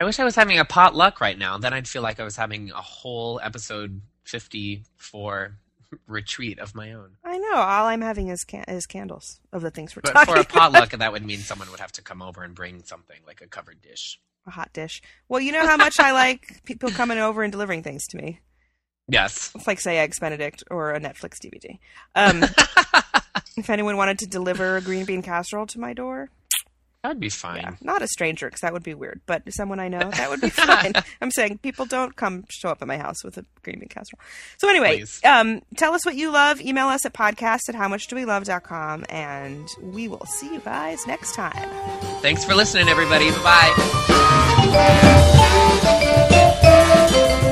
I 0.00 0.04
wish 0.04 0.18
I 0.18 0.24
was 0.24 0.34
having 0.36 0.58
a 0.58 0.64
potluck 0.64 1.20
right 1.20 1.38
now. 1.38 1.58
Then 1.58 1.72
I'd 1.72 1.86
feel 1.88 2.02
like 2.02 2.18
I 2.20 2.24
was 2.24 2.36
having 2.36 2.70
a 2.72 2.82
whole 2.82 3.40
episode 3.42 4.00
54 4.24 5.56
retreat 6.06 6.58
of 6.58 6.74
my 6.74 6.92
own. 6.92 7.12
I 7.24 7.38
know. 7.38 7.54
All 7.54 7.86
I'm 7.86 8.00
having 8.02 8.28
is, 8.28 8.44
can- 8.44 8.64
is 8.68 8.86
candles 8.86 9.40
of 9.52 9.62
the 9.62 9.70
things 9.70 9.94
we're 9.94 10.02
But 10.02 10.12
talking 10.14 10.34
for 10.34 10.38
a 10.38 10.40
about. 10.42 10.72
potluck, 10.72 10.90
that 10.90 11.12
would 11.12 11.24
mean 11.24 11.38
someone 11.38 11.70
would 11.70 11.80
have 11.80 11.92
to 11.92 12.02
come 12.02 12.22
over 12.22 12.42
and 12.42 12.54
bring 12.54 12.82
something 12.82 13.18
like 13.26 13.40
a 13.40 13.46
covered 13.46 13.80
dish. 13.80 14.18
A 14.46 14.50
hot 14.50 14.72
dish. 14.72 15.00
Well, 15.28 15.40
you 15.40 15.52
know 15.52 15.66
how 15.66 15.76
much 15.76 15.98
I 15.98 16.12
like 16.12 16.62
people 16.64 16.90
coming 16.90 17.18
over 17.18 17.42
and 17.42 17.50
delivering 17.52 17.82
things 17.82 18.06
to 18.08 18.16
me. 18.16 18.40
Yes. 19.08 19.52
It's 19.54 19.66
like 19.66 19.80
say 19.80 19.98
Eggs 19.98 20.18
Benedict 20.18 20.64
or 20.70 20.92
a 20.92 21.00
Netflix 21.00 21.34
DVD. 21.44 21.78
Um, 22.14 22.42
if 23.56 23.70
anyone 23.70 23.96
wanted 23.96 24.18
to 24.20 24.26
deliver 24.26 24.76
a 24.76 24.80
green 24.80 25.04
bean 25.04 25.22
casserole 25.22 25.66
to 25.66 25.78
my 25.80 25.92
door, 25.92 26.30
That'd 27.02 27.20
be 27.20 27.28
fine. 27.28 27.58
yeah, 27.58 27.74
not 27.82 28.02
a 28.02 28.08
stranger 28.08 28.48
because 28.48 28.62
that 28.62 28.72
would 28.72 28.82
be 28.82 28.94
weird, 28.94 29.20
but 29.26 29.42
someone 29.52 29.78
I 29.78 29.86
know, 29.86 30.10
that 30.10 30.28
would 30.28 30.40
be 30.40 30.50
fine. 30.50 30.92
I'm 31.20 31.30
saying 31.30 31.58
people 31.58 31.86
don't 31.86 32.16
come 32.16 32.46
show 32.48 32.68
up 32.70 32.82
at 32.82 32.88
my 32.88 32.96
house 32.98 33.22
with 33.22 33.38
a 33.38 33.44
green 33.62 33.78
bean 33.78 33.88
casserole. 33.88 34.18
So 34.58 34.68
anyway, 34.68 35.04
um, 35.24 35.62
tell 35.76 35.94
us 35.94 36.04
what 36.04 36.16
you 36.16 36.32
love. 36.32 36.60
Email 36.60 36.88
us 36.88 37.06
at 37.06 37.12
podcast 37.12 37.68
at 37.68 37.76
howmuchdowelove.com, 37.76 39.04
and 39.08 39.68
we 39.82 40.08
will 40.08 40.26
see 40.26 40.52
you 40.52 40.58
guys 40.58 41.06
next 41.06 41.36
time. 41.36 41.70
Thanks 42.22 42.44
for 42.44 42.56
listening, 42.56 42.88
everybody. 42.88 43.30
Bye 43.30 43.72
bye. 47.36 47.42